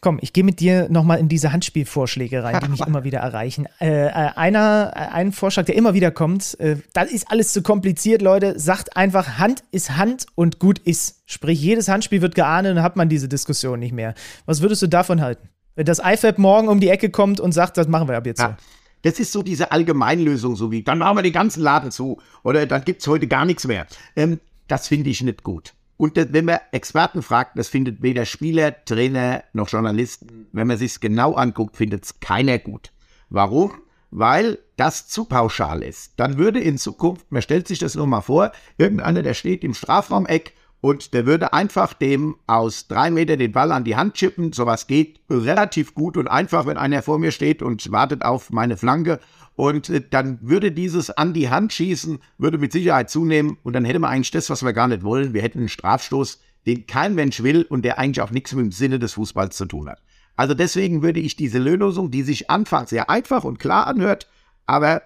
[0.00, 3.66] Komm, ich gehe mit dir nochmal in diese Handspielvorschläge rein, die mich immer wieder erreichen.
[3.80, 7.62] Äh, äh, einer, äh, ein Vorschlag, der immer wieder kommt, äh, das ist alles zu
[7.62, 8.58] kompliziert, Leute.
[8.58, 11.22] Sagt einfach, Hand ist Hand und gut ist.
[11.26, 14.14] Sprich, jedes Handspiel wird geahndet und dann hat man diese Diskussion nicht mehr.
[14.46, 15.48] Was würdest du davon halten?
[15.74, 18.40] Wenn das IFAB morgen um die Ecke kommt und sagt, das machen wir ab jetzt
[18.40, 18.56] ja.
[18.58, 18.64] so.
[19.02, 22.66] Das ist so diese Allgemeinlösung, so wie, dann machen wir den ganzen Laden zu oder
[22.66, 23.86] dann gibt es heute gar nichts mehr.
[24.16, 25.74] Ähm, das finde ich nicht gut.
[26.00, 30.46] Und wenn man Experten fragt, das findet weder Spieler, Trainer noch Journalisten.
[30.50, 32.90] Wenn man sich genau anguckt, findet es keiner gut.
[33.28, 33.72] Warum?
[34.10, 36.14] Weil das zu pauschal ist.
[36.16, 39.74] Dann würde in Zukunft, man stellt sich das nur mal vor, irgendeiner, der steht im
[39.74, 44.54] Strafraumeck und der würde einfach dem aus drei Meter den Ball an die Hand chippen.
[44.54, 48.78] Sowas geht relativ gut und einfach, wenn einer vor mir steht und wartet auf meine
[48.78, 49.20] Flanke
[49.60, 53.58] und äh, dann würde dieses an die Hand schießen, würde mit Sicherheit zunehmen.
[53.62, 55.34] Und dann hätte man eigentlich das, was wir gar nicht wollen.
[55.34, 58.72] Wir hätten einen Strafstoß, den kein Mensch will und der eigentlich auch nichts mit dem
[58.72, 60.00] Sinne des Fußballs zu tun hat.
[60.34, 64.30] Also deswegen würde ich diese Lösung, die sich anfangs sehr einfach und klar anhört,
[64.64, 65.02] aber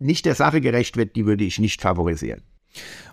[0.00, 2.42] nicht der Sache gerecht wird, die würde ich nicht favorisieren.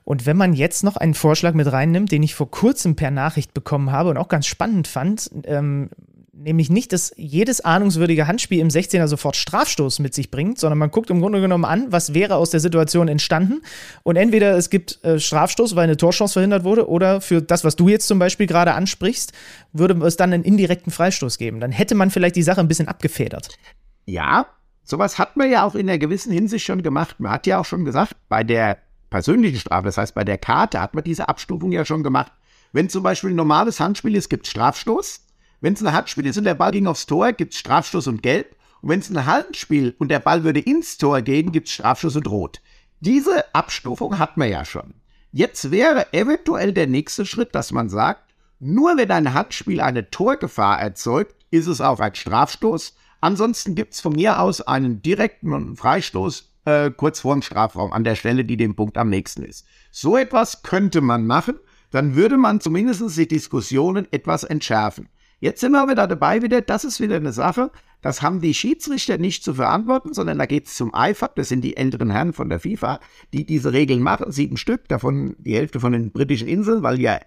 [0.03, 3.53] Und wenn man jetzt noch einen Vorschlag mit reinnimmt, den ich vor kurzem per Nachricht
[3.53, 5.91] bekommen habe und auch ganz spannend fand, ähm,
[6.43, 10.91] nämlich nicht, dass jedes ahnungswürdige Handspiel im 16er sofort Strafstoß mit sich bringt, sondern man
[10.91, 13.61] guckt im Grunde genommen an, was wäre aus der Situation entstanden.
[14.03, 17.75] Und entweder es gibt äh, Strafstoß, weil eine Torchance verhindert wurde, oder für das, was
[17.75, 19.33] du jetzt zum Beispiel gerade ansprichst,
[19.73, 21.59] würde es dann einen indirekten Freistoß geben.
[21.59, 23.49] Dann hätte man vielleicht die Sache ein bisschen abgefedert.
[24.05, 24.47] Ja,
[24.83, 27.19] sowas hat man ja auch in einer gewissen Hinsicht schon gemacht.
[27.19, 28.77] Man hat ja auch schon gesagt, bei der
[29.09, 32.31] persönlichen Strafe, das heißt bei der Karte, hat man diese Abstufung ja schon gemacht.
[32.73, 35.21] Wenn zum Beispiel ein normales Handspiel ist, gibt es Strafstoß.
[35.61, 38.23] Wenn es ein Handspiel ist und der Ball ging aufs Tor, gibt es Strafstoß und
[38.23, 38.55] Gelb.
[38.81, 42.15] Und wenn es ein Hallenspiel und der Ball würde ins Tor gehen, gibt es Strafschuss
[42.15, 42.61] und Rot.
[42.99, 44.95] Diese Abstufung hat man ja schon.
[45.31, 50.81] Jetzt wäre eventuell der nächste Schritt, dass man sagt, nur wenn ein Handspiel eine Torgefahr
[50.81, 52.95] erzeugt, ist es auch ein Strafstoß.
[53.21, 58.03] Ansonsten gibt es von mir aus einen direkten Freistoß äh, kurz vor dem Strafraum an
[58.03, 59.65] der Stelle, die dem Punkt am nächsten ist.
[59.91, 61.59] So etwas könnte man machen,
[61.91, 65.07] dann würde man zumindest die Diskussionen etwas entschärfen.
[65.41, 67.71] Jetzt sind wir wieder dabei wieder, das ist wieder eine Sache,
[68.03, 71.61] das haben die Schiedsrichter nicht zu verantworten, sondern da geht es zum IFAB, das sind
[71.61, 72.99] die älteren Herren von der FIFA,
[73.33, 77.19] die diese Regeln machen, sieben Stück, davon die Hälfte von den britischen Inseln, weil ja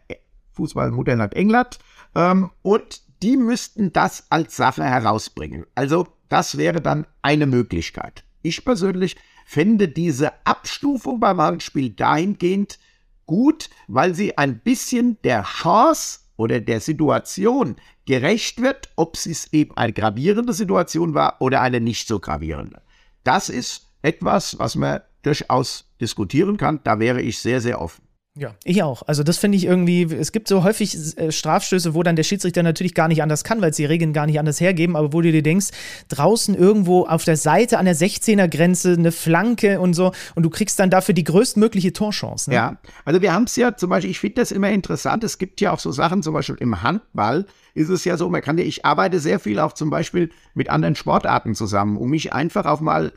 [0.53, 1.81] Fußball Mutterland England,
[2.15, 5.67] ähm, und die müssten das als Sache herausbringen.
[5.75, 8.23] Also das wäre dann eine Möglichkeit.
[8.43, 12.79] Ich persönlich fände diese Abstufung beim Handspiel dahingehend
[13.27, 17.77] gut, weil sie ein bisschen der Chance oder der Situation
[18.07, 22.83] gerecht wird, ob es eben eine gravierende Situation war oder eine nicht so gravierende.
[23.23, 26.81] Das ist etwas, was man durchaus diskutieren kann.
[26.85, 28.03] Da wäre ich sehr, sehr offen.
[28.37, 29.03] Ja, ich auch.
[29.07, 32.65] Also das finde ich irgendwie, es gibt so häufig äh, Strafstöße, wo dann der Schiedsrichter
[32.65, 35.21] natürlich gar nicht anders kann, weil es die Regeln gar nicht anders hergeben, aber wo
[35.21, 35.69] du dir denkst,
[36.09, 40.51] draußen irgendwo auf der Seite an der 16er Grenze eine Flanke und so und du
[40.51, 42.51] kriegst dann dafür die größtmögliche Torchance.
[42.51, 42.57] Ne?
[42.57, 45.61] Ja, also wir haben es ja zum Beispiel, ich finde das immer interessant, es gibt
[45.61, 48.65] ja auch so Sachen, zum Beispiel im Handball ist es ja so, man kann ja,
[48.65, 52.81] ich arbeite sehr viel auch zum Beispiel mit anderen Sportarten zusammen, um mich einfach auch
[52.81, 53.13] mal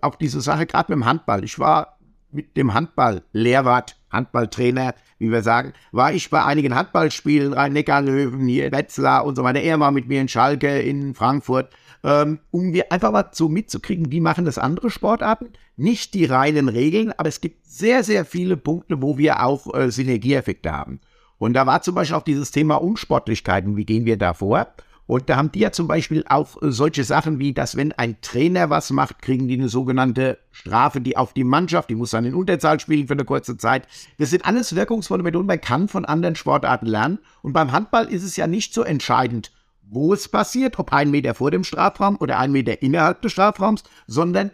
[0.00, 1.98] auf diese Sache, gerade mit dem Handball, ich war
[2.30, 9.24] mit dem Handball-Lehrwart, Handballtrainer, wie wir sagen, war ich bei einigen Handballspielen, Rhein-Neckar-Löwen, hier Wetzlar
[9.24, 9.60] und so weiter.
[9.60, 11.70] Er war mit mir in Schalke, in Frankfurt,
[12.04, 15.50] ähm, um mir einfach mal so mitzukriegen, wie machen das andere Sportarten.
[15.76, 19.90] Nicht die reinen Regeln, aber es gibt sehr, sehr viele Punkte, wo wir auch äh,
[19.90, 21.00] Synergieeffekte haben.
[21.38, 24.68] Und da war zum Beispiel auch dieses Thema Unsportlichkeiten, wie gehen wir da vor?
[25.06, 28.20] Und da haben die ja zum Beispiel auch äh, solche Sachen wie, dass wenn ein
[28.20, 32.24] Trainer was macht, kriegen die eine sogenannte Strafe, die auf die Mannschaft, die muss dann
[32.24, 33.86] in Unterzahl spielen für eine kurze Zeit.
[34.18, 35.46] Das sind alles wirkungsvolle Methoden.
[35.46, 37.18] Man kann von anderen Sportarten lernen.
[37.42, 39.50] Und beim Handball ist es ja nicht so entscheidend,
[39.82, 43.82] wo es passiert, ob ein Meter vor dem Strafraum oder ein Meter innerhalb des Strafraums,
[44.06, 44.50] sondern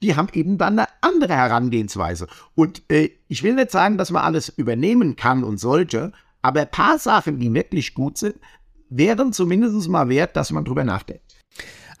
[0.00, 2.28] die haben eben dann eine andere Herangehensweise.
[2.54, 6.70] Und äh, ich will nicht sagen, dass man alles übernehmen kann und sollte, aber ein
[6.70, 8.36] paar Sachen, die wirklich gut sind,
[8.90, 11.22] wären zumindest mal wert, dass man drüber nachdenkt.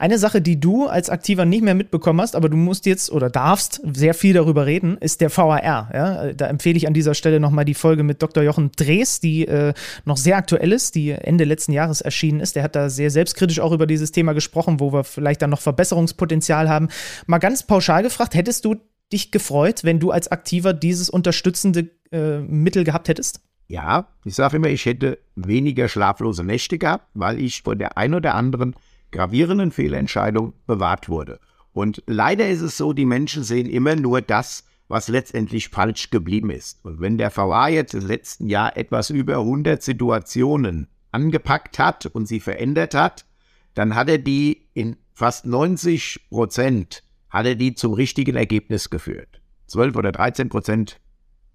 [0.00, 3.30] Eine Sache, die du als Aktiver nicht mehr mitbekommen hast, aber du musst jetzt oder
[3.30, 5.60] darfst sehr viel darüber reden, ist der VAR.
[5.92, 6.32] Ja?
[6.34, 8.44] Da empfehle ich an dieser Stelle nochmal die Folge mit Dr.
[8.44, 9.74] Jochen Drees, die äh,
[10.04, 12.54] noch sehr aktuell ist, die Ende letzten Jahres erschienen ist.
[12.54, 15.60] Der hat da sehr selbstkritisch auch über dieses Thema gesprochen, wo wir vielleicht dann noch
[15.60, 16.90] Verbesserungspotenzial haben.
[17.26, 18.76] Mal ganz pauschal gefragt, hättest du
[19.12, 23.40] dich gefreut, wenn du als Aktiver dieses unterstützende äh, Mittel gehabt hättest?
[23.68, 28.14] Ja, ich sage immer, ich hätte weniger schlaflose Nächte gehabt, weil ich von der ein
[28.14, 28.74] oder anderen
[29.10, 31.38] gravierenden Fehlentscheidung bewahrt wurde.
[31.74, 36.50] Und leider ist es so, die Menschen sehen immer nur das, was letztendlich falsch geblieben
[36.50, 36.82] ist.
[36.82, 42.26] Und wenn der VA jetzt im letzten Jahr etwas über 100 Situationen angepackt hat und
[42.26, 43.26] sie verändert hat,
[43.74, 49.42] dann hat er die in fast 90 Prozent hat er die zum richtigen Ergebnis geführt.
[49.66, 50.98] 12 oder 13 Prozent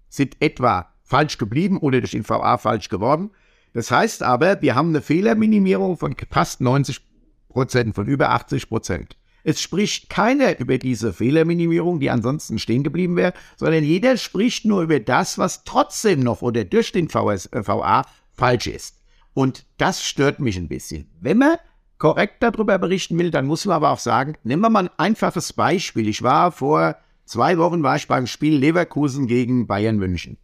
[0.08, 3.30] sind etwa falsch geblieben oder durch den VA falsch geworden.
[3.72, 7.00] Das heißt aber, wir haben eine Fehlerminimierung von fast 90
[7.48, 9.16] Prozent, von über 80 Prozent.
[9.46, 14.82] Es spricht keiner über diese Fehlerminimierung, die ansonsten stehen geblieben wäre, sondern jeder spricht nur
[14.82, 18.96] über das, was trotzdem noch oder durch den VS, äh, VA falsch ist.
[19.34, 21.10] Und das stört mich ein bisschen.
[21.20, 21.56] Wenn man
[21.98, 25.52] korrekt darüber berichten will, dann muss man aber auch sagen, nehmen wir mal ein einfaches
[25.52, 26.08] Beispiel.
[26.08, 26.96] Ich war vor
[27.26, 30.38] zwei Wochen war ich beim Spiel Leverkusen gegen Bayern München.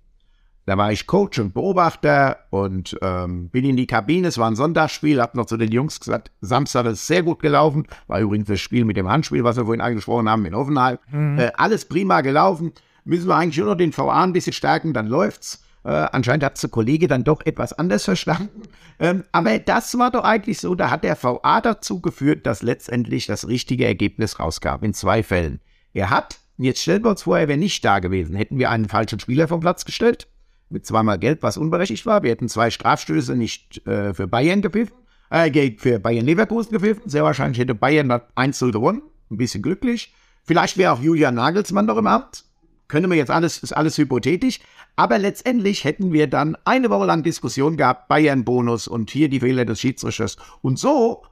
[0.67, 4.29] Da war ich Coach und Beobachter und ähm, bin in die Kabine.
[4.29, 7.87] Es war ein Sonntagsspiel, hab noch zu den Jungs gesagt, Samstag ist sehr gut gelaufen.
[8.07, 10.99] War übrigens das Spiel mit dem Handspiel, was wir vorhin angesprochen haben in Offenheim.
[11.11, 11.39] Mhm.
[11.39, 12.73] Äh, alles prima gelaufen.
[13.05, 15.65] Müssen wir eigentlich nur noch den VA ein bisschen stärken, dann läuft's.
[15.83, 18.63] Äh, anscheinend hat der Kollege dann doch etwas anders verstanden.
[19.03, 23.25] Ähm, aber das war doch eigentlich so, da hat der VA dazu geführt, dass letztendlich
[23.25, 25.61] das richtige Ergebnis rauskam, in zwei Fällen.
[25.95, 28.91] Er hat, jetzt stellen wir uns vor, er wäre nicht da gewesen, hätten wir einen
[28.91, 30.29] falschen Spieler vom Platz gestellt,
[30.71, 32.23] mit zweimal Gelb, was unberechtigt war.
[32.23, 34.97] Wir hätten zwei Strafstöße nicht äh, für Bayern gepfiffen,
[35.31, 37.03] äh, für Bayern Leverkusen gepfiffen.
[37.07, 39.03] Sehr wahrscheinlich hätte Bayern 1-0 gewonnen.
[39.31, 40.14] Ein bisschen glücklich.
[40.45, 42.45] Vielleicht wäre auch Julian Nagelsmann noch im Amt.
[42.89, 44.61] Können wir jetzt alles, ist alles hypothetisch.
[44.97, 49.64] Aber letztendlich hätten wir dann eine Woche lang Diskussion gehabt, Bayern-Bonus und hier die Fehler
[49.64, 50.37] des Schiedsrichters.
[50.62, 51.23] Und so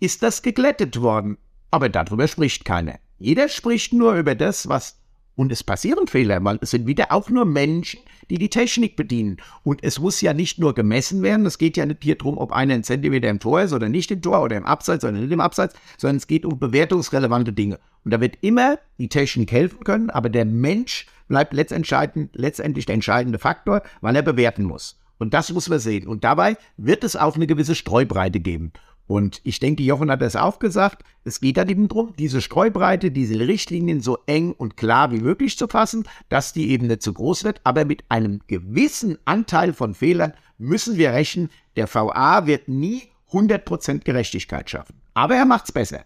[0.00, 1.38] ist das geglättet worden.
[1.70, 2.98] Aber darüber spricht keiner.
[3.18, 4.98] Jeder spricht nur über das, was
[5.36, 9.36] Und es passieren Fehler, weil es sind wieder auch nur Menschen, die die Technik bedienen.
[9.62, 12.52] Und es muss ja nicht nur gemessen werden, es geht ja nicht hier drum, ob
[12.52, 15.30] einer ein Zentimeter im Tor ist oder nicht im Tor oder im Abseits oder nicht
[15.30, 17.78] im Abseits, sondern es geht um bewertungsrelevante Dinge.
[18.04, 23.38] Und da wird immer die Technik helfen können, aber der Mensch bleibt letztendlich der entscheidende
[23.38, 24.98] Faktor, weil er bewerten muss.
[25.18, 26.06] Und das muss man sehen.
[26.06, 28.72] Und dabei wird es auch eine gewisse Streubreite geben.
[29.06, 33.10] Und ich denke, Jochen hat das auch gesagt, es geht dann eben darum, diese Streubreite,
[33.10, 37.12] diese Richtlinien so eng und klar wie möglich zu fassen, dass die eben nicht zu
[37.12, 37.60] groß wird.
[37.64, 44.04] Aber mit einem gewissen Anteil von Fehlern müssen wir rechnen, der VA wird nie 100%
[44.04, 45.00] Gerechtigkeit schaffen.
[45.14, 46.04] Aber er macht es besser.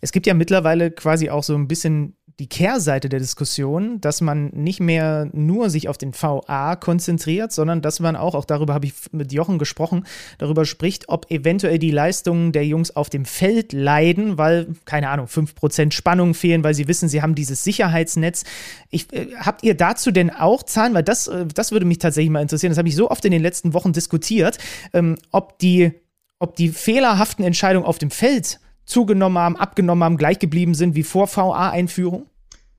[0.00, 4.48] Es gibt ja mittlerweile quasi auch so ein bisschen die Kehrseite der Diskussion, dass man
[4.48, 8.84] nicht mehr nur sich auf den VA konzentriert, sondern dass man auch, auch darüber habe
[8.84, 10.04] ich mit Jochen gesprochen,
[10.36, 15.26] darüber spricht, ob eventuell die Leistungen der Jungs auf dem Feld leiden, weil, keine Ahnung,
[15.26, 18.44] 5% Spannung fehlen, weil sie wissen, sie haben dieses Sicherheitsnetz.
[18.90, 20.92] Ich, äh, habt ihr dazu denn auch Zahlen?
[20.92, 22.70] Weil das, äh, das würde mich tatsächlich mal interessieren.
[22.70, 24.58] Das habe ich so oft in den letzten Wochen diskutiert,
[24.92, 25.92] ähm, ob die
[26.38, 31.02] ob die fehlerhaften Entscheidungen auf dem Feld zugenommen haben, abgenommen haben, gleich geblieben sind wie
[31.02, 32.26] vor VA-Einführung?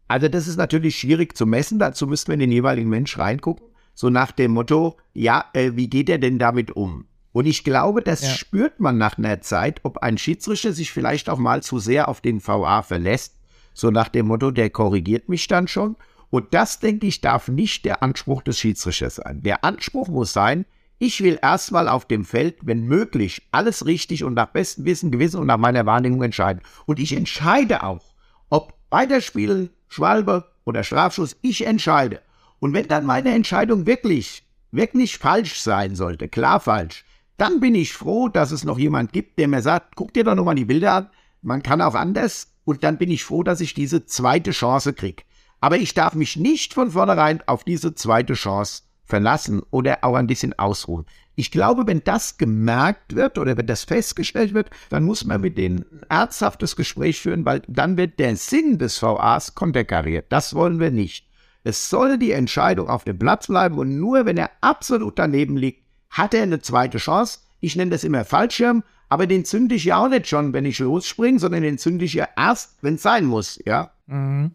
[0.08, 1.80] Also das ist natürlich schwierig zu messen.
[1.80, 3.68] Dazu müssten wir in den jeweiligen Mensch reingucken.
[3.94, 7.06] So nach dem Motto, ja, äh, wie geht er denn damit um?
[7.34, 8.30] Und ich glaube, das ja.
[8.30, 12.22] spürt man nach einer Zeit, ob ein Schiedsrichter sich vielleicht auch mal zu sehr auf
[12.22, 13.36] den VA verlässt.
[13.74, 15.98] So nach dem Motto, der korrigiert mich dann schon.
[16.30, 19.42] Und das, denke ich, darf nicht der Anspruch des Schiedsrichters sein.
[19.44, 20.66] Der Anspruch muss sein,
[21.00, 25.40] ich will erstmal auf dem Feld, wenn möglich, alles richtig und nach bestem Wissen, Gewissen
[25.40, 26.64] und nach meiner Wahrnehmung entscheiden.
[26.86, 28.04] Und ich entscheide auch,
[28.50, 32.22] ob Weiterspielen, Schwalbe oder Strafschuss, ich entscheide.
[32.60, 37.06] Und wenn dann meine Entscheidung wirklich, wirklich falsch sein sollte, klar falsch,
[37.38, 40.34] dann bin ich froh, dass es noch jemand gibt, der mir sagt, guck dir doch
[40.34, 41.10] nochmal die Bilder an,
[41.44, 42.54] man kann auch anders.
[42.66, 45.24] Und dann bin ich froh, dass ich diese zweite Chance kriege.
[45.62, 50.28] Aber ich darf mich nicht von vornherein auf diese zweite Chance verlassen oder auch ein
[50.28, 51.06] bisschen ausruhen.
[51.36, 55.58] Ich glaube, wenn das gemerkt wird oder wenn das festgestellt wird, dann muss man mit
[55.58, 60.26] denen ein ernsthaftes Gespräch führen, weil dann wird der Sinn des VAs konterkariert.
[60.30, 61.28] Das wollen wir nicht.
[61.64, 65.84] Es soll die Entscheidung auf dem Platz bleiben und nur wenn er absolut daneben liegt,
[66.10, 67.40] hat er eine zweite Chance.
[67.60, 70.80] Ich nenne das immer Fallschirm, aber den zünde ich ja auch nicht schon, wenn ich
[70.80, 73.92] losspringe, sondern den zünde ich ja erst, wenn es sein muss, ja.
[74.08, 74.52] Mhm.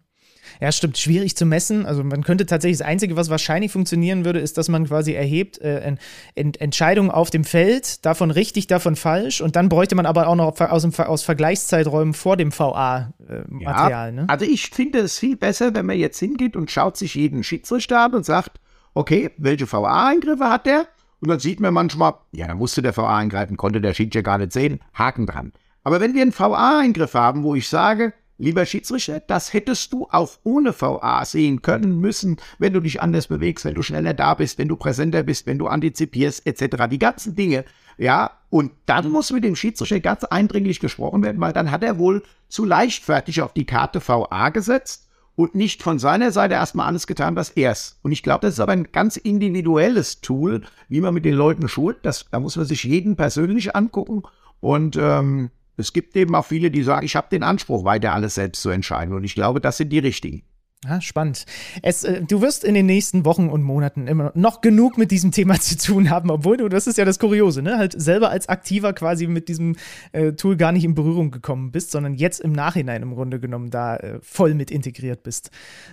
[0.61, 1.86] Ja, stimmt, schwierig zu messen.
[1.86, 5.59] Also man könnte tatsächlich, das Einzige, was wahrscheinlich funktionieren würde, ist, dass man quasi erhebt
[5.61, 5.96] äh,
[6.34, 9.40] Ent Entscheidungen auf dem Feld, davon richtig, davon falsch.
[9.40, 14.09] Und dann bräuchte man aber auch noch aus, dem, aus Vergleichszeiträumen vor dem VA-Material.
[14.09, 14.24] Äh, ne?
[14.28, 18.00] Also ich finde es viel besser, wenn man jetzt hingeht und schaut sich jeden Schiedsrichter
[18.00, 18.61] an und sagt,
[18.94, 20.86] okay, welche VA-Eingriffe hat der?
[21.20, 24.38] Und dann sieht man manchmal, ja, da musste der VA eingreifen, konnte der Schiedsrichter gar
[24.38, 25.53] nicht sehen, Haken dran.
[25.84, 28.12] Aber wenn wir einen VA-Eingriff haben, wo ich sage,
[28.43, 33.28] Lieber Schiedsrichter, das hättest du auch ohne VA sehen können müssen, wenn du dich anders
[33.28, 36.88] bewegst, wenn du schneller da bist, wenn du präsenter bist, wenn du antizipierst, etc.
[36.90, 37.64] Die ganzen Dinge.
[37.99, 41.99] Ja, und dann muss mit dem Schiedsrichter ganz eindringlich gesprochen werden, weil dann hat er
[41.99, 47.07] wohl zu leichtfertig auf die Karte VA gesetzt und nicht von seiner Seite erstmal alles
[47.07, 48.01] getan, was er ist.
[48.03, 51.68] Und ich glaube, das ist aber ein ganz individuelles Tool, wie man mit den Leuten
[51.68, 51.99] schult.
[52.03, 54.24] Das, da muss man sich jeden persönlich angucken.
[54.59, 58.35] Und ähm, es gibt eben auch viele, die sagen, ich habe den Anspruch, weiter alles
[58.35, 59.14] selbst zu entscheiden.
[59.14, 60.43] Und ich glaube, das sind die richtigen.
[60.85, 61.45] Ja, spannend.
[61.83, 65.30] Es, äh, du wirst in den nächsten Wochen und Monaten immer noch genug mit diesem
[65.30, 67.78] Thema zu tun haben, obwohl du, das ist ja das Kuriose, ne?
[67.78, 69.76] Halt selber als Aktiver quasi mit diesem
[70.11, 73.70] äh, Tool gar nicht in Berührung gekommen bist, sondern jetzt im Nachhinein im Grunde genommen
[73.70, 75.51] da äh, voll mit integriert bist.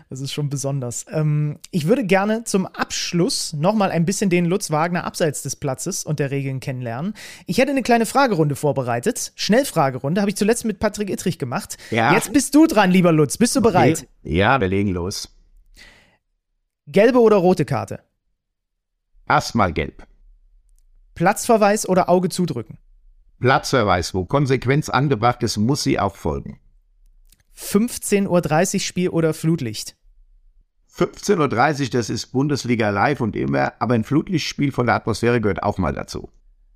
[0.10, 1.06] Das ist schon besonders.
[1.12, 6.04] Ähm, ich würde gerne zum Abschluss nochmal ein bisschen den Lutz Wagner abseits des Platzes
[6.04, 7.14] und der Regeln kennenlernen.
[7.46, 9.34] Ich hätte eine kleine Fragerunde vorbereitet.
[9.36, 11.78] Schnellfragerunde habe ich zuletzt mit Patrick Ittrich gemacht.
[11.92, 12.12] Ja.
[12.14, 13.38] Jetzt bist du dran, lieber Lutz.
[13.38, 14.00] Bist du bereit?
[14.00, 14.08] Okay.
[14.24, 15.30] Ja, wir legen los.
[16.88, 18.01] Gelbe oder rote Karte?
[19.28, 20.05] Erstmal gelb.
[21.15, 22.78] Platzverweis oder Auge zudrücken?
[23.39, 26.59] Platzverweis, wo Konsequenz angebracht ist, muss sie auch folgen.
[27.55, 29.95] 15.30 Uhr Spiel oder Flutlicht?
[30.95, 35.63] 15.30 Uhr, das ist Bundesliga live und immer, aber ein Flutlichtspiel von der Atmosphäre gehört
[35.63, 36.30] auch mal dazu.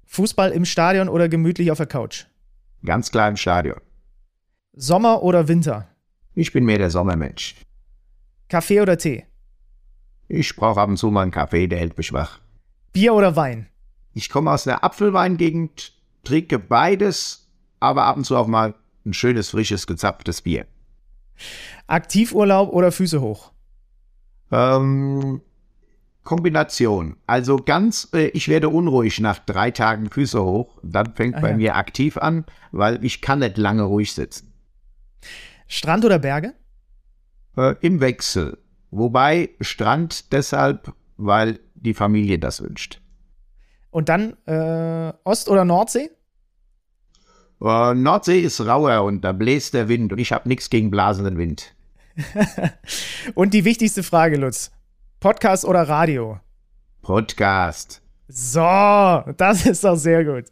[0.05, 2.25] Fußball im Stadion oder gemütlich auf der Couch?
[2.85, 3.79] Ganz klar im Stadion.
[4.73, 5.87] Sommer oder Winter?
[6.35, 7.55] Ich bin mehr der Sommermensch.
[8.49, 9.25] Kaffee oder Tee?
[10.27, 12.39] Ich brauche ab und zu mal einen Kaffee, der hält mich wach.
[12.91, 13.67] Bier oder Wein?
[14.13, 18.75] Ich komme aus einer Apfelweingegend, trinke beides, aber ab und zu auch mal
[19.05, 20.65] ein schönes, frisches, gezapftes Bier.
[21.87, 23.51] Aktivurlaub oder Füße hoch?
[24.51, 25.41] Ähm,
[26.23, 27.17] Kombination.
[27.27, 30.79] Also ganz, äh, ich werde unruhig nach drei Tagen Füße hoch.
[30.83, 31.57] Dann fängt ah, bei ja.
[31.57, 34.53] mir aktiv an, weil ich kann nicht lange ruhig sitzen.
[35.73, 36.53] Strand oder Berge?
[37.57, 38.57] äh, im Wechsel.
[38.91, 43.01] Wobei Strand deshalb, weil die Familie das wünscht.
[43.89, 46.11] Und dann äh, Ost- oder Nordsee?
[47.61, 51.37] Äh, Nordsee ist rauer und da bläst der Wind und ich habe nichts gegen blasenden
[51.37, 51.75] Wind.
[53.33, 54.71] und die wichtigste Frage, Lutz.
[55.19, 56.39] Podcast oder Radio?
[57.01, 58.02] Podcast.
[58.27, 60.45] So, das ist doch sehr gut.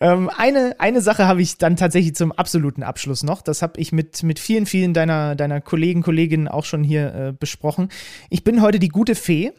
[0.00, 3.40] Ähm, eine, eine Sache habe ich dann tatsächlich zum absoluten Abschluss noch.
[3.40, 7.32] Das habe ich mit, mit vielen, vielen deiner, deiner Kollegen, Kolleginnen auch schon hier äh,
[7.32, 7.88] besprochen.
[8.28, 9.52] Ich bin heute die gute Fee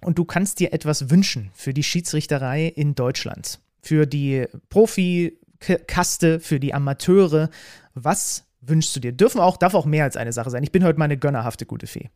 [0.00, 3.60] und du kannst dir etwas wünschen für die Schiedsrichterei in Deutschland.
[3.80, 7.50] Für die Profi-Kaste, für die Amateure.
[7.94, 9.12] Was wünschst du dir?
[9.12, 10.64] Dürfen auch, darf auch mehr als eine Sache sein.
[10.64, 12.10] Ich bin heute meine gönnerhafte gute Fee.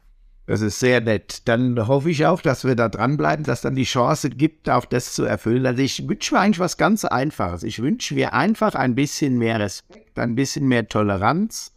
[0.49, 1.43] Das ist sehr nett.
[1.45, 5.13] Dann hoffe ich auch, dass wir da dranbleiben, dass dann die Chance gibt, auch das
[5.13, 5.67] zu erfüllen.
[5.67, 7.65] Also ich wünsche mir eigentlich was ganz Einfaches.
[7.65, 11.75] Ich wünsche mir einfach ein bisschen mehr Respekt, ein bisschen mehr Toleranz,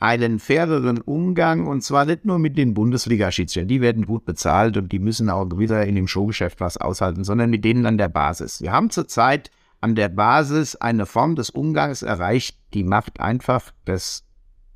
[0.00, 3.68] einen faireren Umgang und zwar nicht nur mit den Bundesliga-Schiedsrichtern.
[3.68, 7.48] Die werden gut bezahlt und die müssen auch wieder in dem Showgeschäft was aushalten, sondern
[7.48, 8.60] mit denen an der Basis.
[8.60, 9.50] Wir haben zurzeit
[9.80, 14.24] an der Basis eine Form des Umgangs erreicht, die macht einfach das,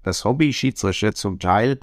[0.03, 1.81] das Hobby-Schiedsrichter zum Teil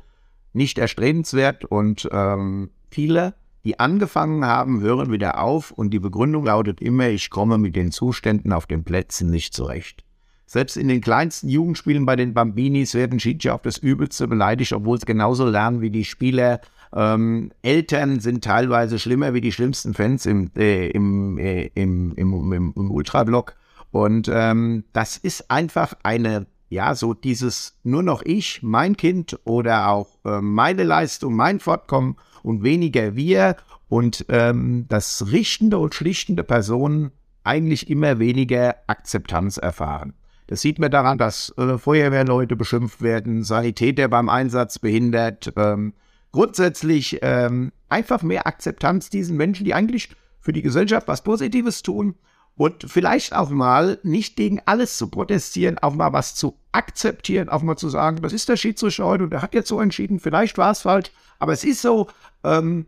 [0.54, 3.34] nicht erstrebenswert und ähm, viele,
[3.64, 7.92] die angefangen haben, hören wieder auf und die Begründung lautet immer, ich komme mit den
[7.92, 10.04] Zuständen auf den Plätzen nicht zurecht.
[10.52, 15.00] Selbst in den kleinsten Jugendspielen bei den Bambinis werden Schiedsrichter auf das Übelste beleidigt, obwohl
[15.00, 16.60] sie genauso lernen wie die Spieler.
[16.94, 22.52] Ähm, Eltern sind teilweise schlimmer wie die schlimmsten Fans im, äh, im, äh, im, im,
[22.52, 23.56] im, im Ultrablock.
[23.92, 29.90] Und ähm, das ist einfach eine ja, so dieses nur noch ich, mein Kind oder
[29.90, 33.58] auch äh, meine Leistung, mein Fortkommen und weniger wir
[33.90, 37.12] und ähm, das richtende und schlichtende Personen
[37.44, 40.14] eigentlich immer weniger Akzeptanz erfahren.
[40.48, 45.94] Das sieht man daran, dass äh, Feuerwehrleute beschimpft werden, Sanitäter beim Einsatz behindert, ähm,
[46.32, 52.16] grundsätzlich ähm, einfach mehr Akzeptanz diesen Menschen, die eigentlich für die Gesellschaft was Positives tun
[52.62, 57.64] und vielleicht auch mal nicht gegen alles zu protestieren, auch mal was zu akzeptieren, auch
[57.64, 60.60] mal zu sagen, das ist der Schiedsrichter heute und der hat jetzt so entschieden, vielleicht
[60.60, 61.10] war es falsch,
[61.40, 62.08] aber es ist so,
[62.44, 62.86] ähm,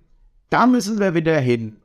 [0.52, 1.78] da müssen wir wieder hin.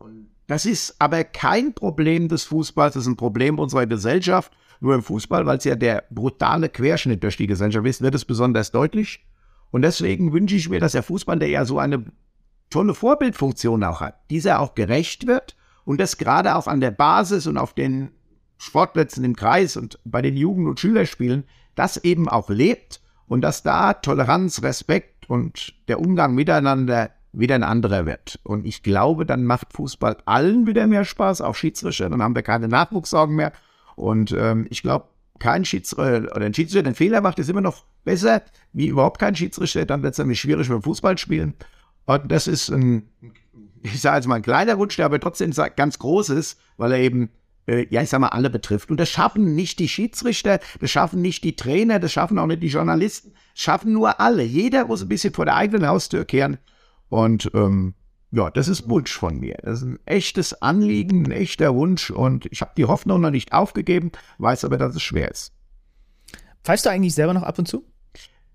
[0.46, 4.52] Das ist aber kein Problem des Fußballs, das ist ein Problem unserer Gesellschaft.
[4.80, 8.26] Nur im Fußball, weil es ja der brutale Querschnitt durch die Gesellschaft ist, wird es
[8.26, 9.24] besonders deutlich.
[9.70, 12.04] Und deswegen wünsche ich mir, dass der Fußball, der ja so eine
[12.68, 15.56] tolle Vorbildfunktion auch hat, dieser auch gerecht wird
[15.88, 18.10] und das gerade auch an der Basis und auf den
[18.58, 21.44] Sportplätzen im Kreis und bei den Jugend- und Schülerspielen
[21.76, 27.62] das eben auch lebt und dass da Toleranz, Respekt und der Umgang miteinander wieder ein
[27.62, 28.38] anderer wird.
[28.42, 32.10] Und ich glaube, dann macht Fußball allen wieder mehr Spaß, auch Schiedsrichter.
[32.10, 33.54] Dann haben wir keine Nachwuchssorgen mehr.
[33.96, 35.06] Und ähm, ich glaube,
[35.38, 38.42] kein Schiedsrichter oder ein Schiedsrichter, der einen Fehler macht, ist immer noch besser
[38.74, 39.86] wie überhaupt kein Schiedsrichter.
[39.86, 41.54] Dann wird es nämlich schwierig beim Fußball spielen.
[42.04, 43.08] Und das ist ein,
[43.82, 46.98] ich sage jetzt mal ein kleiner Wunsch, der aber trotzdem ganz groß ist, weil er
[46.98, 47.30] eben
[47.68, 48.90] äh, ja, ich sag mal, alle betrifft.
[48.90, 52.62] Und das schaffen nicht die Schiedsrichter, das schaffen nicht die Trainer, das schaffen auch nicht
[52.62, 54.42] die Journalisten, das schaffen nur alle.
[54.42, 56.58] Jeder muss ein bisschen vor der eigenen Haustür kehren.
[57.10, 57.94] Und ähm,
[58.30, 59.58] ja, das ist Wunsch von mir.
[59.62, 62.10] Das ist ein echtes Anliegen, ein echter Wunsch.
[62.10, 65.52] Und ich habe die Hoffnung noch nicht aufgegeben, weiß aber, dass es schwer ist.
[66.64, 67.84] Pfeifst du eigentlich selber noch ab und zu?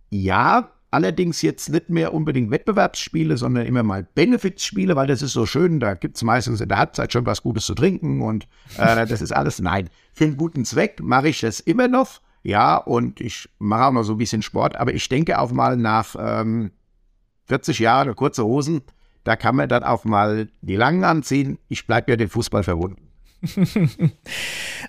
[0.10, 5.48] Ja, Allerdings jetzt nicht mehr unbedingt Wettbewerbsspiele, sondern immer mal Benefits-Spiele, weil das ist so
[5.48, 5.80] schön.
[5.80, 9.20] Da gibt es meistens in der Halbzeit schon was Gutes zu trinken und äh, das
[9.20, 9.60] ist alles.
[9.60, 12.22] Nein, für einen guten Zweck mache ich das immer noch.
[12.44, 15.78] Ja, und ich mache auch noch so ein bisschen Sport, aber ich denke auch mal
[15.78, 16.70] nach ähm,
[17.46, 18.82] 40 Jahren kurze Hosen,
[19.24, 21.58] da kann man dann auch mal die langen anziehen.
[21.70, 23.13] Ich bleibe ja den Fußball verbunden.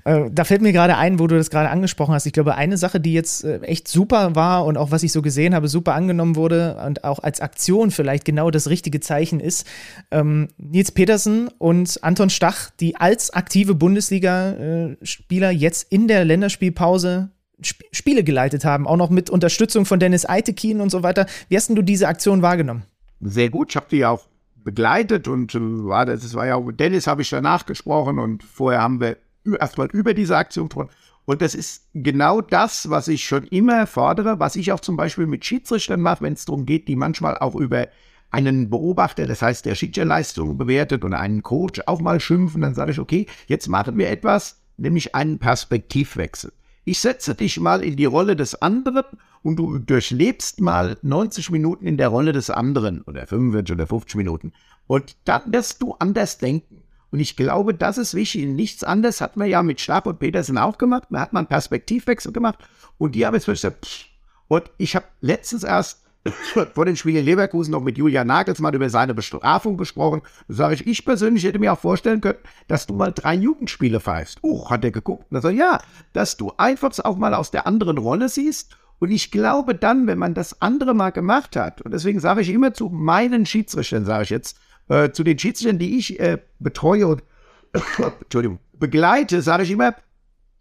[0.05, 2.26] Äh, da fällt mir gerade ein, wo du das gerade angesprochen hast.
[2.26, 5.22] Ich glaube, eine Sache, die jetzt äh, echt super war und auch was ich so
[5.22, 9.66] gesehen habe, super angenommen wurde und auch als Aktion vielleicht genau das richtige Zeichen ist,
[10.11, 17.30] ähm, Nils Petersen und Anton Stach, die als aktive Bundesliga-Spieler jetzt in der Länderspielpause
[17.64, 21.26] Sp Spiele geleitet haben, auch noch mit Unterstützung von Dennis Eitekin und so weiter.
[21.48, 22.82] Wie hast denn du diese Aktion wahrgenommen?
[23.20, 23.70] Sehr gut.
[23.70, 24.26] Ich habe die auch
[24.64, 28.82] begleitet und äh, war das, das war ja Dennis habe ich danach gesprochen und vorher
[28.82, 29.18] haben wir
[29.60, 30.90] erstmal über diese Aktion gesprochen.
[31.26, 35.26] Und das ist genau das, was ich schon immer fordere, was ich auch zum Beispiel
[35.26, 37.88] mit Schiedsrichtern mache, wenn es darum geht, die manchmal auch über
[38.30, 42.90] einen Beobachter, das heißt der Schiedsrichterleistung bewertet und einen Coach auch mal schimpfen, dann sage
[42.90, 46.52] ich, okay, jetzt machen wir etwas, nämlich einen Perspektivwechsel.
[46.85, 49.05] Ich setze dich mal in die Rolle des anderen
[49.43, 54.16] und du durchlebst mal 90 Minuten in der Rolle des anderen oder 45 oder 50
[54.16, 54.53] Minuten.
[54.87, 56.82] Und dann wirst du anders denken.
[57.11, 58.47] Und ich glaube, das ist wichtig.
[58.47, 61.09] Nichts anderes hat man ja mit Stab und Petersen auch gemacht.
[61.11, 62.59] Da hat man einen Perspektivwechsel gemacht.
[62.99, 64.09] Und die haben jetzt gesagt,
[64.49, 66.03] und ich habe letztens erst
[66.72, 70.22] vor dem Spiel in Leverkusen noch mit Julian Nagelsmann über seine Bestrafung gesprochen.
[70.48, 74.00] Da sage ich, ich persönlich hätte mir auch vorstellen können, dass du mal drei Jugendspiele
[74.00, 74.42] pfeifst.
[74.42, 75.26] Uh, hat er geguckt.
[75.30, 75.80] Und er sagt, ja,
[76.12, 78.76] dass du einfach auch mal aus der anderen Rolle siehst.
[78.98, 82.48] Und ich glaube dann, wenn man das andere mal gemacht hat, und deswegen sage ich
[82.48, 84.58] immer zu meinen Schiedsrichtern, sage ich jetzt,
[84.88, 87.22] äh, zu den Schiedsrichtern, die ich äh, betreue und
[88.22, 89.94] Entschuldigung, begleite, sage ich immer,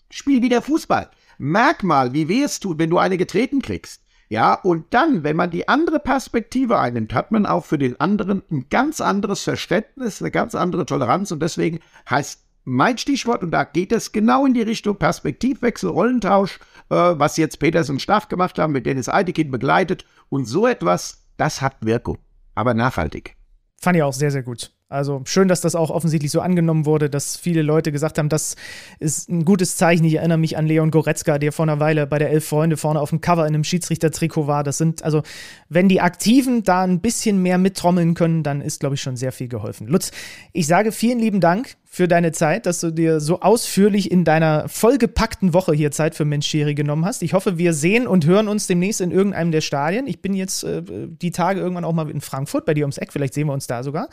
[0.10, 1.10] spiel wieder Fußball.
[1.38, 4.03] Merk mal, wie weh es tut, wenn du eine getreten kriegst.
[4.34, 8.42] Ja, und dann, wenn man die andere Perspektive einnimmt, hat man auch für den anderen
[8.50, 11.30] ein ganz anderes Verständnis, eine ganz andere Toleranz.
[11.30, 16.60] Und deswegen heißt mein Stichwort, und da geht es genau in die Richtung Perspektivwechsel, Rollentausch,
[16.90, 20.04] äh, was jetzt Peters und Staff gemacht haben, mit Dennis Eidekin begleitet.
[20.30, 22.18] Und so etwas, das hat Wirkung,
[22.56, 23.36] aber nachhaltig.
[23.80, 24.73] Fand ich auch sehr, sehr gut.
[24.90, 28.56] Also schön, dass das auch offensichtlich so angenommen wurde, dass viele Leute gesagt haben, das
[29.00, 30.06] ist ein gutes Zeichen.
[30.06, 33.00] Ich erinnere mich an Leon Goretzka, der vor einer Weile bei der Elf Freunde vorne
[33.00, 34.64] auf dem Cover in einem Schiedsrichtertrikot war.
[34.64, 35.24] Das sind, also,
[35.68, 39.32] wenn die Aktiven da ein bisschen mehr mittrommeln können, dann ist, glaube ich, schon sehr
[39.32, 39.88] viel geholfen.
[39.88, 40.12] Lutz,
[40.52, 44.68] ich sage vielen lieben Dank für deine Zeit, dass du dir so ausführlich in deiner
[44.68, 47.22] vollgepackten Woche hier Zeit für Mensch Schiri genommen hast.
[47.22, 50.08] Ich hoffe, wir sehen und hören uns demnächst in irgendeinem der Stadien.
[50.08, 53.14] Ich bin jetzt äh, die Tage irgendwann auch mal in Frankfurt bei dir ums Eck.
[53.14, 54.10] Vielleicht sehen wir uns da sogar.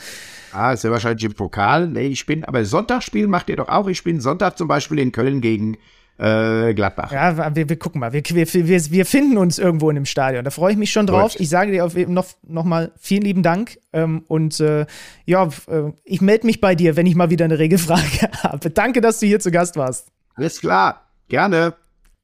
[0.52, 1.88] Ah, ist ja wahrscheinlich im Pokal.
[1.88, 3.88] Nee, ich bin, aber Sonntagsspiel macht ihr doch auch.
[3.88, 5.78] Ich bin Sonntag zum Beispiel in Köln gegen
[6.20, 7.12] äh, Gladbach.
[7.12, 8.12] Ja, wir, wir gucken mal.
[8.12, 10.44] Wir, wir, wir, wir finden uns irgendwo in dem Stadion.
[10.44, 11.32] Da freue ich mich schon drauf.
[11.32, 11.40] Gut.
[11.40, 13.78] Ich sage dir auf, noch, noch mal vielen lieben Dank.
[13.92, 14.86] Ähm, und äh,
[15.24, 18.70] ja, äh, ich melde mich bei dir, wenn ich mal wieder eine Regelfrage habe.
[18.70, 20.08] Danke, dass du hier zu Gast warst.
[20.34, 21.06] Alles klar.
[21.28, 21.74] Gerne.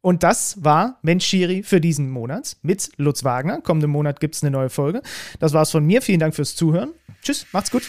[0.02, 3.60] Und das war Mensch Schiri für diesen Monat mit Lutz Wagner.
[3.60, 5.02] Kommenden Monat gibt es eine neue Folge.
[5.40, 6.02] Das war's von mir.
[6.02, 6.92] Vielen Dank fürs Zuhören.
[7.22, 7.82] Tschüss, macht's gut.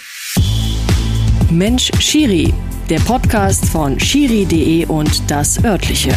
[1.51, 2.53] Mensch Schiri,
[2.89, 6.13] der Podcast von Schiri.de und das örtliche.